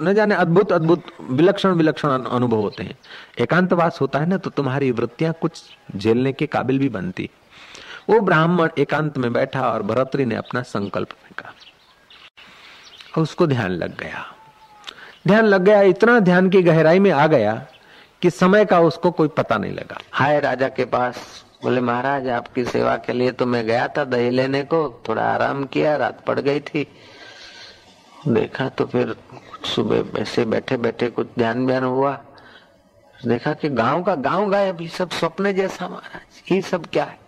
न 0.00 0.14
जाने 0.14 0.34
अद्भुत 0.34 0.72
अद्भुत 0.72 1.02
विलक्षण 1.20 1.72
विलक्षण 1.72 2.08
अनुभव 2.08 2.56
होते 2.56 2.82
हैं। 2.82 2.98
एकांतवास 3.38 3.98
होता 4.00 4.18
है 4.18 4.26
ना 4.26 4.36
तो 4.36 4.50
तुम्हारी 4.50 4.90
वृत्तियाँ 4.90 5.34
कुछ 5.40 5.62
झेलने 5.96 6.32
के 6.32 6.46
काबिल 6.46 6.78
भी 6.78 6.88
बनती। 6.88 7.30
वो 8.10 8.20
ब्राह्मण 8.20 8.68
एकांत 8.78 9.18
में 9.18 9.32
बैठा 9.32 9.68
और 9.68 9.82
भरतरी 9.82 10.24
ने 10.24 10.34
अपना 10.34 10.62
संकल्प 10.62 11.08
फेंका। 11.08 11.52
उसको 13.22 13.46
ध्यान 13.46 13.70
लग 13.70 13.98
गया। 13.98 14.24
ध्यान 15.26 15.44
लग 15.44 15.62
गया, 15.62 15.82
इतना 15.82 16.20
ध्यान 16.20 16.50
की 16.50 16.62
गहराई 16.62 16.98
में 16.98 17.10
आ 17.10 17.26
गया 17.26 17.66
कि 18.22 18.30
समय 18.30 18.64
का 18.64 18.80
उसको 18.80 19.10
कोई 19.10 19.28
पता 19.28 19.58
नहीं 19.58 19.72
लगा। 19.72 20.00
हाय 20.12 20.40
राजा 20.40 20.68
के 20.68 20.84
पास 20.84 21.43
बोले, 21.64 21.80
महाराज, 21.80 22.28
आपकी 22.28 22.64
सेवा 22.64 22.96
के 22.96 23.12
लिए 23.12 23.32
तो 23.32 23.46
मैं 23.46 23.66
गया 23.66 23.88
था 23.88 24.04
दही 24.04 24.30
लेने 24.30 24.62
को। 24.62 25.02
थोड़ा 25.08 25.22
आराम 25.22 25.64
किया, 25.64 25.96
रात 25.96 26.24
पड़ 26.24 26.40
गई 26.40 26.60
थी। 26.60 26.86
देखा 28.28 28.68
तो 28.68 28.86
फिर 28.86 29.16
सुबह 29.64 30.20
ऐसे 30.20 30.44
बैठे 30.44 30.76
बैठे 30.76 31.08
कुछ 31.10 31.26
ध्यान 31.38 31.66
व्यान 31.66 31.84
हुआ। 31.84 32.20
देखा 33.26 33.52
कि 33.52 33.68
गाँव 33.68 34.02
का 34.02 34.14
गाँव 34.14 34.50
गाय 34.50 34.68
अभी 34.68 34.88
सब 34.88 35.10
सपने 35.10 35.52
जैसा, 35.52 35.88
महाराज। 35.88 36.52
ये 36.52 36.62
सब 36.62 36.86
क्या 36.86 37.04
है? 37.04 37.18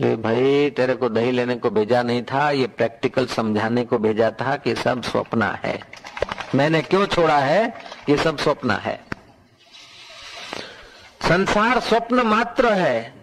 ये 0.00 0.16
भाई, 0.16 0.70
तेरे 0.70 0.94
को 0.94 1.08
दही 1.08 1.30
लेने 1.30 1.56
को 1.56 1.70
भेजा 1.70 2.02
नहीं 2.02 2.22
था, 2.22 2.50
ये 2.50 2.66
प्रैक्टिकल 2.66 3.26
समझाने 3.26 3.84
को 3.84 3.98
भेजा 3.98 4.30
था 4.30 4.56
कि 4.56 4.74
सब 4.74 5.02
स्वप्न 5.02 5.42
है। 5.42 5.80
मैंने 6.54 6.82
क्यों 6.82 7.06
छोड़ा 7.06 7.38
है? 7.38 7.74
ये 8.08 8.16
सब 8.16 8.38
स्वप्न 8.38 8.70
है। 8.70 9.15
संसार 11.28 11.80
स्वप्न 11.80 12.26
मात्र 12.26 12.72
है। 12.74 13.14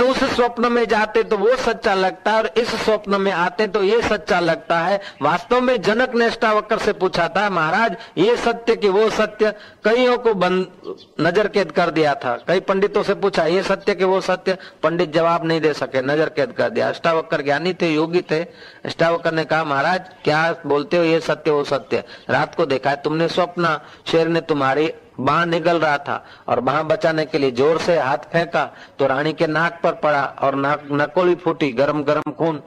उस 0.00 0.22
स्वप्न 0.26 0.70
में 0.72 0.84
जाते 0.88 1.22
तो 1.22 1.36
वो 1.36 1.54
सच्चा 1.58 1.94
लगता 1.94 2.30
है 2.30 2.38
और 2.38 2.46
इस 2.58 2.68
स्वप्न 2.74 3.20
में 3.20 3.30
आते 3.32 3.66
तो 3.66 3.82
ये 3.82 4.00
सच्चा 4.02 4.38
लगता 4.40 4.78
है। 4.78 5.00
वास्तव 5.22 5.60
में 5.60 5.80
जनक 5.82 6.14
ने 6.14 6.26
अष्टावक्र 6.26 6.78
से 6.78 6.92
पूछा 6.92 7.26
था 7.28 7.48
महाराज, 7.50 7.96
ये 8.18 8.36
सत्य 8.36 8.76
कि 8.76 8.88
वो 8.88 9.08
सत्य? 9.10 9.52
कईयों 9.84 10.16
को 10.18 10.34
बंद 10.34 10.94
नज़र 11.20 11.48
कैद 11.48 11.72
कर 11.72 11.90
दिया 11.90 12.14
था। 12.14 12.36
कई 12.48 12.60
पंडितों 12.60 13.02
से 13.02 13.14
पूछा, 13.16 13.44
ये 13.46 13.62
सत्य 13.62 13.94
कि 13.94 14.04
वो 14.04 14.20
सत्य? 14.20 14.56
पंडित 14.82 15.12
जवाब 15.14 15.46
नहीं 15.46 15.60
दे 15.60 15.72
सके, 15.74 16.02
नज़र 16.02 16.28
कैद 16.36 16.52
कर 16.52 16.70
दिया। 16.70 16.88
अष्टावक्र 16.88 17.42
ज्ञानी 17.42 17.74
थे, 17.74 17.92
योगी 17.94 18.22
थे। 18.30 18.42
अष्टावक्र 18.84 19.32
ने 19.32 19.44
कहा, 19.44 19.64
महाराज, 19.64 20.08
क्या 20.24 20.54
बोलते 20.66 20.96
हो, 20.96 21.04
ये 21.04 21.20
सत्य, 21.20 21.50
वो 21.50 21.64
सत्य? 21.66 22.04
रात 22.30 22.54
को 22.54 22.66
देखा 22.66 22.90
है, 22.90 22.96
तुमने 22.96 23.28
स्वप्न, 23.28 23.78
शेर 24.06 24.28
ने 24.28 24.40
तुम्हारी 24.42 24.92
बाह 25.20 25.44
निकल 25.46 25.78
रहा 25.78 25.96
था 25.98 26.22
और 26.48 26.60
बाह 26.60 26.82
बचाने 26.84 27.24
के 27.24 27.38
लिए 27.38 27.50
ज़ोर 27.52 27.78
से 27.78 27.98
हाथ 27.98 28.30
फेंका 28.32 28.64
तो 28.98 29.06
रानी 29.06 29.32
के 29.32 29.46
नाक 29.48 29.80
पर 29.82 29.92
पड़ा 30.02 30.24
और 30.42 30.54
नाक 30.56 30.86
नकोली 30.92 31.34
फूटी 31.36 31.72
गरम 31.72 32.02
गरम 32.02 32.32
खून 32.32 32.62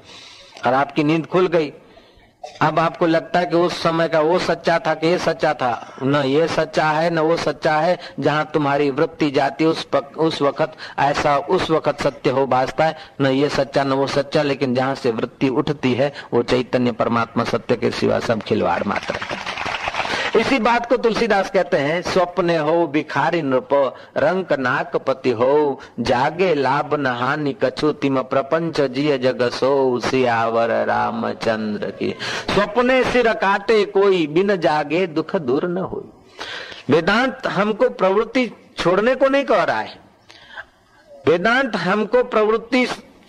और 0.66 0.74
आपकी 0.74 1.04
नींद 1.04 1.26
खुल 1.28 1.48
गई। 1.48 1.72
अब 2.62 2.80
आपको 2.80 3.06
लगता 3.06 3.39
है 3.39 3.46
कि 3.46 3.56
उस 3.58 3.82
समय 3.84 4.08
का 4.08 4.20
वो 4.22 4.39
सच्चा 4.39 4.78
था 4.80 4.94
कि 4.94 5.08
ये 5.08 5.18
सच्चा 5.18 5.54
था। 5.54 5.98
न 6.04 6.24
ये 6.26 6.48
सच्चा 6.48 6.89
है 6.89 7.10
न 7.10 7.20
वो 7.20 7.38
सच्चा 7.38 7.76
है। 7.76 7.98
जहाँ 8.20 8.50
तुम्हारी 8.54 8.89
वृत्ति 8.92 9.30
जाती 9.32 9.66
उस 9.66 9.84
पक, 9.86 10.18
उस 10.18 10.42
वक्त 10.42 10.76
ऐसा 11.00 11.38
उस 11.38 11.70
वक्त 11.72 12.02
सत्य 12.02 12.30
हो 12.30 12.46
भाजता 12.48 12.86
है। 12.86 12.98
न 13.22 13.28
ये 13.28 13.50
सच्चा 13.50 13.84
न 13.84 13.94
वो 13.94 14.08
सच्चा 14.10 14.42
लेकिन 14.44 14.76
जहाँ 14.76 14.96
से 14.96 15.12
वृत्ति 15.12 15.50
उठती 15.52 15.94
है 15.94 16.12
वो 16.34 16.44
चैतन्य 16.44 16.92
परमात्मा 16.94 17.44
सत्य 17.46 17.76
के 17.76 17.92
सिवा 17.92 18.20
सब 18.20 18.42
खिलवाड़ 18.42 18.84
मात्र 18.84 19.16
है। 19.16 19.53
इसी 20.39 20.60
बात 20.60 20.86
को 20.89 20.98
तुलसीदास 20.98 21.50
कहते 21.52 21.78
हैं, 21.78 22.02
स्वप्न 22.02 22.58
हो, 22.60 22.88
भिखारी 22.88 23.41
नृप, 23.41 23.96
रंक 24.17 24.54
नाक 24.54 24.96
पति 24.96 25.32
हो, 25.32 25.80
जागे 26.00 26.54
लाभ 26.56 26.93
न 26.93 27.08
हानि, 27.08 27.56
कछु 27.63 27.91
तिम 27.91 28.22
प्रपंच 28.22 28.82
जिय 28.82 29.17
जग 29.17 29.50
सो, 29.50 30.00
सियावर 30.00 30.69
रामचंद्र 30.86 31.89
की। 31.91 32.15
स्वप्ने 32.50 33.04
सिर 33.04 33.34
काटे 33.34 33.86
कोई, 33.86 34.28
बिन 34.28 34.56
जागे 34.56 35.08
दुख 35.08 35.36
दूर 35.36 35.67
न 35.67 35.78
हो 35.78 36.04
वेदांत 36.89 37.48
हमको 37.48 37.89
प्रवृत्ति 37.89 38.52
छोड़ने 38.78 39.15
को 39.15 39.28
नहीं 39.28 39.46
कह 39.46 39.63
रहा 39.63 39.80
है। 39.80 40.00
वेदांत 41.28 41.76
हमको 41.76 42.24
प्रवृत्ति 42.24 42.86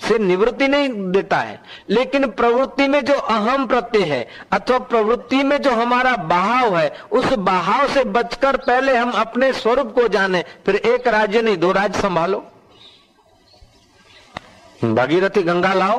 से 0.09 0.19
निवृत्ति 0.19 0.69
नहीं 0.69 0.88
देता 0.88 1.37
है। 1.37 1.62
लेकिन 1.90 2.31
प्रवृत्ति 2.31 2.88
में 2.88 3.05
जो 3.05 3.14
अहम 3.14 3.67
प्रत्यय 3.67 4.03
है, 4.03 4.29
अथवा 4.53 4.79
प्रवृत्ति 4.79 5.37
में 5.37 5.62
जो 5.62 5.71
हमारा 5.71 6.17
बहाव 6.17 6.79
है, 6.79 6.97
उस 7.12 7.33
बहाव 7.33 7.88
से 7.88 8.05
बचकर 8.05 8.57
पहले 8.57 8.97
हम 8.97 9.11
अपने 9.11 9.53
स्वरूप 9.53 9.95
को 9.95 10.09
जाने, 10.09 10.45
फिर 10.67 10.77
एक 10.77 11.07
राज्य 11.09 11.43
नहीं, 11.43 11.57
दो 11.57 11.73
राज्य 11.73 12.01
संभालो। 12.01 12.47
भगीरथी 14.85 15.43
गंगा 15.43 15.75
लाओ। 15.75 15.99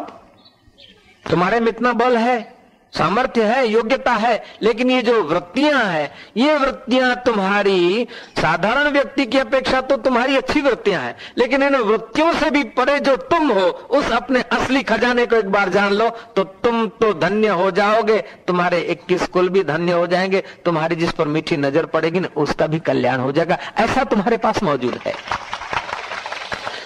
तुम्हारे 1.30 1.60
में 1.60 1.68
इतना 1.68 1.94
बल 1.94 2.18
है 2.18 2.55
सामर्थ्य 2.96 3.44
है, 3.44 3.68
योग्यता 3.68 4.12
है, 4.14 4.44
लेकिन 4.62 4.92
ये 4.92 5.02
जो 5.02 5.22
वृत्तियाँ 5.24 5.84
हैं, 5.84 6.10
ये 6.38 6.56
वृत्तियाँ 6.58 7.16
तुम्हारी 7.26 8.08
साधारण 8.38 8.90
व्यक्ति 8.90 9.26
की 9.26 9.38
अपेक्षा 9.38 9.82
तो 9.82 9.98
तुम्हारी 9.98 10.36
अच्छी 10.38 10.62
वृत्तियाँ 10.62 11.02
हैं, 11.02 11.16
लेकिन 11.38 11.64
इन 11.64 11.76
वृत्तियों 11.78 12.32
से 12.34 12.50
भी 12.50 12.64
परे 12.78 13.00
जो 13.00 13.16
तुम 13.26 13.52
हो, 13.52 13.66
उस 13.92 14.12
अपने 14.12 14.42
असली 14.52 14.84
खजाने 14.84 15.26
को 15.26 15.36
एक 15.36 15.52
बार 15.52 15.70
जान 15.70 15.94
लो 15.94 16.10
तो 16.36 16.44
तुम 16.64 16.88
तो 17.02 17.14
धन्य 17.16 17.48
हो 17.50 17.70
जाओगे, 17.72 18.20
तुम्हारे 18.48 18.80
इक्कीस 18.82 19.28
कुल 19.28 19.50
भी 19.50 19.64
धन्य 19.64 19.92
हो 19.92 20.08
जाएँगे, 20.08 20.44
तुम्हारी 20.66 20.96
जिस 20.96 21.12
पर 21.12 21.28
मीठी 21.28 21.58
नज़र 21.58 21.86
पड़ेगी 21.88 22.20
ना, 22.20 22.28
उसका 22.38 22.68
भी 22.68 22.80
कल्याण 22.82 23.20
हो 23.20 23.32
जाएगा, 23.32 23.58
ऐसा 23.78 24.04
तुम्हारे 24.06 24.38
पास 24.38 24.64
मौजूद 24.64 25.00
है। 25.06 25.14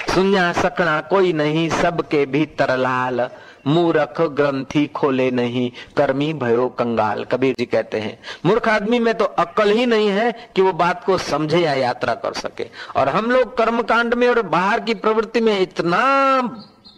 सुनिया 0.09 0.51
सकना 0.53 0.99
कोई 1.01 1.33
नहीं, 1.33 1.69
सबके 1.71 2.25
भीतर 2.25 2.75
लाल। 2.77 3.29
मूर्ख 3.67 4.21
ग्रंथी 4.21 4.85
खोले 4.87 5.29
नहीं, 5.31 5.71
कर्मी 5.97 6.33
भयो 6.33 6.67
कंगाल। 6.69 7.23
कबीर 7.23 7.55
जी 7.59 7.65
कहते 7.65 7.99
हैं, 7.99 8.19
मूर्ख 8.45 8.67
आदमी 8.67 8.99
में 8.99 9.13
तो 9.13 9.25
अक्ल 9.25 9.69
ही 9.71 9.85
नहीं 9.85 10.09
है 10.09 10.31
कि 10.55 10.61
वो 10.61 10.73
बात 10.73 11.03
को 11.03 11.17
समझे 11.17 11.59
या 11.59 11.73
यात्रा 11.73 12.13
कर 12.15 12.33
सके। 12.33 12.65
और 12.95 13.09
हम 13.09 13.31
लोग 13.31 13.57
कर्म 13.57 13.81
कांड 13.81 14.13
में 14.13 14.27
और 14.27 14.41
बाहर 14.41 14.79
की 14.79 14.93
प्रवृत्ति 14.93 15.41
में 15.41 15.59
इतना 15.59 16.01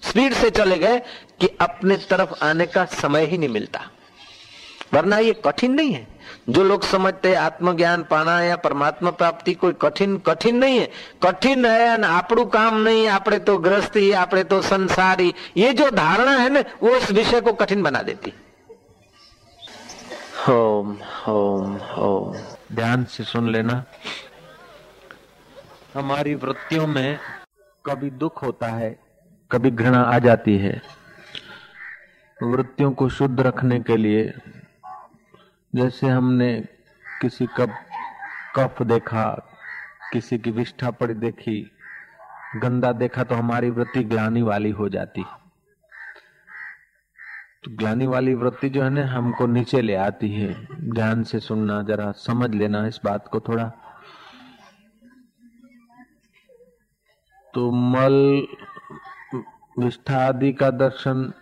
स्पीड 0.03 0.33
से 0.33 0.49
चले 0.49 0.77
गए 0.77 0.99
कि 1.39 1.47
अपने 1.61 1.95
तरफ़ 2.09 2.33
आने 2.43 2.65
का 2.65 2.85
समय 2.85 3.25
ही 3.25 3.37
नहीं 3.37 3.49
मिलता। 3.49 3.81
वरना 4.93 5.17
ये 5.17 5.33
कठिन 5.45 5.71
नहीं 5.71 5.93
है। 5.93 6.07
जो 6.50 6.62
लोग 6.64 6.82
समझते 6.86 7.34
आत्मज्ञान 7.36 8.02
पाना 8.04 8.40
या 8.42 8.56
परमात्मा 8.58 9.10
प्राप्ति 9.12 9.54
कोई 9.56 9.74
कठिन 9.80 10.16
कठिन 10.26 10.56
नहीं 10.56 10.78
है 10.78 10.88
कठिन 11.22 11.66
है 11.66 11.86
અને 11.88 12.06
આપણું 12.08 12.44
કામ 12.48 12.74
नहीं 12.80 13.02
આપણે 13.08 13.38
तो 13.40 13.54
ग्रस्ती 13.58 14.04
આપણે 14.14 14.42
तो 14.46 14.60
संसारी 14.64 15.28
ये 15.56 15.72
जो 15.74 15.90
धारणा 15.92 16.34
है 16.38 16.48
ना 16.50 16.60
वो 16.82 16.94
इस 16.96 17.10
विषय 17.12 17.40
को 17.40 17.52
कठिन 17.54 17.82
बना 17.82 18.02
देती 18.02 18.32
ओम 20.50 20.90
ओम 21.28 21.72
ओम 22.00 22.36
ध्यान 22.74 23.04
से 23.06 23.24
सुन 23.24 23.50
लेना 23.52 23.84
हमारी 25.94 26.34
वृत्तियों 26.36 26.86
में 26.88 27.18
कभी 27.84 28.10
दुख 28.18 28.42
होता 28.42 28.66
है 28.72 28.90
कभी 29.50 29.70
घृणा 29.72 30.02
आ 30.04 30.18
जाती 30.20 30.56
है 30.58 30.80
वृत्तियों 32.38 32.90
को 32.92 33.08
शुद्ध 33.10 33.40
रखने 33.40 33.78
के 33.80 33.96
लिए 33.98 34.22
जैसे 35.75 36.07
हमने 36.07 36.67
किसी 37.21 37.45
का 37.45 37.65
कफ 38.55 38.81
देखा, 38.81 39.47
किसी 40.13 40.37
की 40.37 40.51
विष्ठा 40.51 40.91
पड़ी 40.91 41.13
देखी, 41.13 41.71
गंदा 42.55 42.91
देखा 42.91 43.23
तो 43.23 43.35
हमारी 43.35 43.69
वृत्ति 43.69 44.03
ग्लानी 44.03 44.41
वाली 44.41 44.69
हो 44.69 44.89
जाती। 44.89 45.23
तो 47.63 47.75
ग्लानी 47.75 48.07
वाली 48.07 48.33
वृत्ति 48.33 48.69
जो 48.69 48.83
है 48.83 48.89
ना, 48.89 49.05
हमको 49.05 49.47
नीचे 49.47 49.81
ले 49.81 49.95
आती 49.95 50.31
है। 50.31 50.67
ध्यान 50.81 51.23
से 51.23 51.39
सुनना, 51.39 51.81
जरा 51.81 52.11
समझ 52.11 52.55
लेना 52.55 52.87
इस 52.87 52.99
बात 53.05 53.27
को 53.27 53.39
थोड़ा। 53.39 53.71
तो 57.53 57.71
मल 57.71 58.47
विष्ठा 59.79 60.27
आदि 60.27 60.53
का 60.53 60.69
दर्शन, 60.69 61.33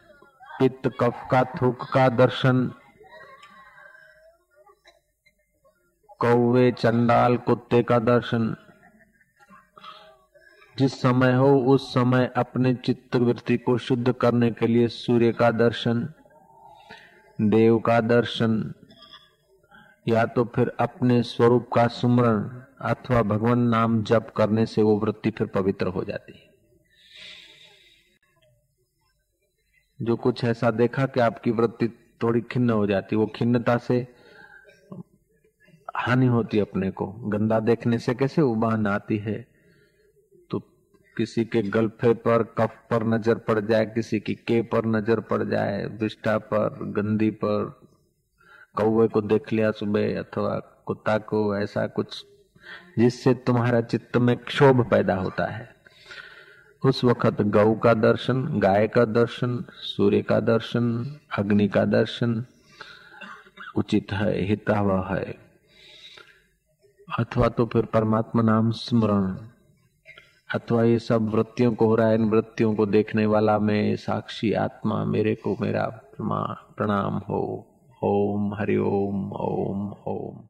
पित्त 0.60 0.92
कफ 1.00 1.28
का, 1.32 1.44
थूक 1.44 1.84
का 1.94 2.10
दर्शन 2.10 2.72
कौवे, 6.20 6.72
चंडाल, 6.72 7.38
कुत्ते 7.38 7.84
का 7.84 8.00
दर्शन। 8.00 8.56
जिस 10.78 11.02
समय 11.02 11.34
हो, 11.34 11.60
उस 11.60 11.94
समय 11.94 12.32
अपने 12.36 12.74
चित्त 12.74 13.16
वृत्ति 13.16 13.58
को 13.58 13.78
शुद्ध 13.78 14.12
करने 14.12 14.52
के 14.52 14.68
लिए 14.68 14.88
सूर्य 14.88 15.32
का 15.32 15.52
दर्शन, 15.52 16.14
देव 17.42 17.80
का 17.80 18.02
दर्शन, 18.02 18.74
या 20.08 20.26
तो 20.26 20.44
फिर 20.56 20.72
अपने 20.80 21.24
स्वरूप 21.24 21.70
का 21.74 21.88
सुमरण 21.88 22.62
अथवा 22.82 23.22
भगवान 23.22 23.60
नाम 23.60 24.04
जप 24.04 24.34
करने 24.38 24.66
से 24.66 24.82
वो 24.82 25.00
वृत्ति 25.00 25.32
फिर 25.32 25.48
पवित्र 25.48 25.88
हो 25.88 26.04
जाती 26.04 26.34
है। 26.34 26.50
जो 30.02 30.16
कुछ 30.16 30.44
ऐसा 30.44 30.72
देखा 30.72 31.06
कि 31.06 31.20
आपकी 31.20 31.52
वृत्ति 31.52 31.88
थोड़ी 32.24 32.42
खिन्न 32.42 32.70
हो 32.70 32.88
जाती, 32.88 33.16
वो 33.16 33.28
खिन्नता 33.28 33.78
से 33.78 34.19
हानि 36.10 36.26
होती 36.26 36.60
अपने 36.60 36.92
को। 36.92 37.08
गंदा 37.08 37.60
देखने 37.60 37.98
से 37.98 38.14
कैसे 38.14 38.42
उबान 38.42 38.88
आती 38.88 39.18
है? 39.18 39.48
तो 40.52 40.60
किसी 41.18 41.46
के 41.46 41.62
गलफे 41.62 42.14
पर, 42.14 42.44
कफ 42.44 42.70
पर 42.92 43.04
नज़र 43.04 43.36
पड़ 43.36 43.60
जाए, 43.60 43.86
किसी 43.86 44.20
की 44.20 44.34
के 44.34 44.62
पर 44.62 44.86
नज़र 44.86 45.20
पड़ 45.20 45.44
जाए, 45.44 45.86
विष्ठा 45.86 46.38
पर, 46.38 46.70
गंदी 46.82 47.30
पर, 47.30 47.82
कौवे 48.76 49.08
को 49.08 49.22
देख 49.22 49.54
लिया 49.54 49.72
सुबह, 49.72 50.20
अथवा 50.20 50.84
कुत्ता 50.86 51.18
को, 51.18 51.58
ऐसा 51.58 51.88
कुछ, 51.88 52.26
जिससे 53.00 53.34
तुम्हारा 53.34 53.82
चित्त 53.82 54.18
में 54.18 54.38
क्षोभ 54.38 54.90
पैदा 54.90 55.16
होता 55.16 55.46
है। 55.46 55.76
उस 56.86 57.04
वक्त 57.04 57.42
गौ 57.42 57.76
का 57.76 57.94
दर्शन, 57.94 58.60
गाय 58.60 58.88
का 58.88 59.06
दर्शन, 59.06 59.66
सूर्य 59.72 60.22
का 60.22 60.40
दर्शन, 60.40 61.18
अग्नि 61.38 61.68
का 61.68 61.86
दर्शन, 61.86 62.46
उचित 63.76 64.12
है, 64.12 64.42
हितावह 64.42 65.16
है। 65.16 65.49
अथवा 67.18 67.50
तो 67.50 67.66
फिर 67.66 67.86
परमात्मा 67.86 68.42
नाम 68.42 68.72
स्मरण। 68.72 69.36
अथवा 70.56 70.84
ये 70.84 71.00
सब 71.00 71.30
वृत्तियों 71.30 71.74
को 71.74 71.86
हो 71.86 71.96
रहा 71.96 72.08
है, 72.08 72.16
इन 72.16 72.30
वृत्तियों 72.30 72.76
को 72.76 72.86
देखने 72.86 73.26
वाला 73.26 73.60
मैं, 73.60 73.96
साक्षी 73.96 74.54
आत्मा 74.54 75.06
मेरे 75.06 75.36
को 75.36 75.58
मेरा 75.62 76.02
प्रणाम 76.78 77.14
हो। 77.18 77.68
ओम, 78.04 78.54
हरि 78.54 78.78
ओम 78.78 79.32
ओम 79.32 79.94
ओम। 80.08 80.49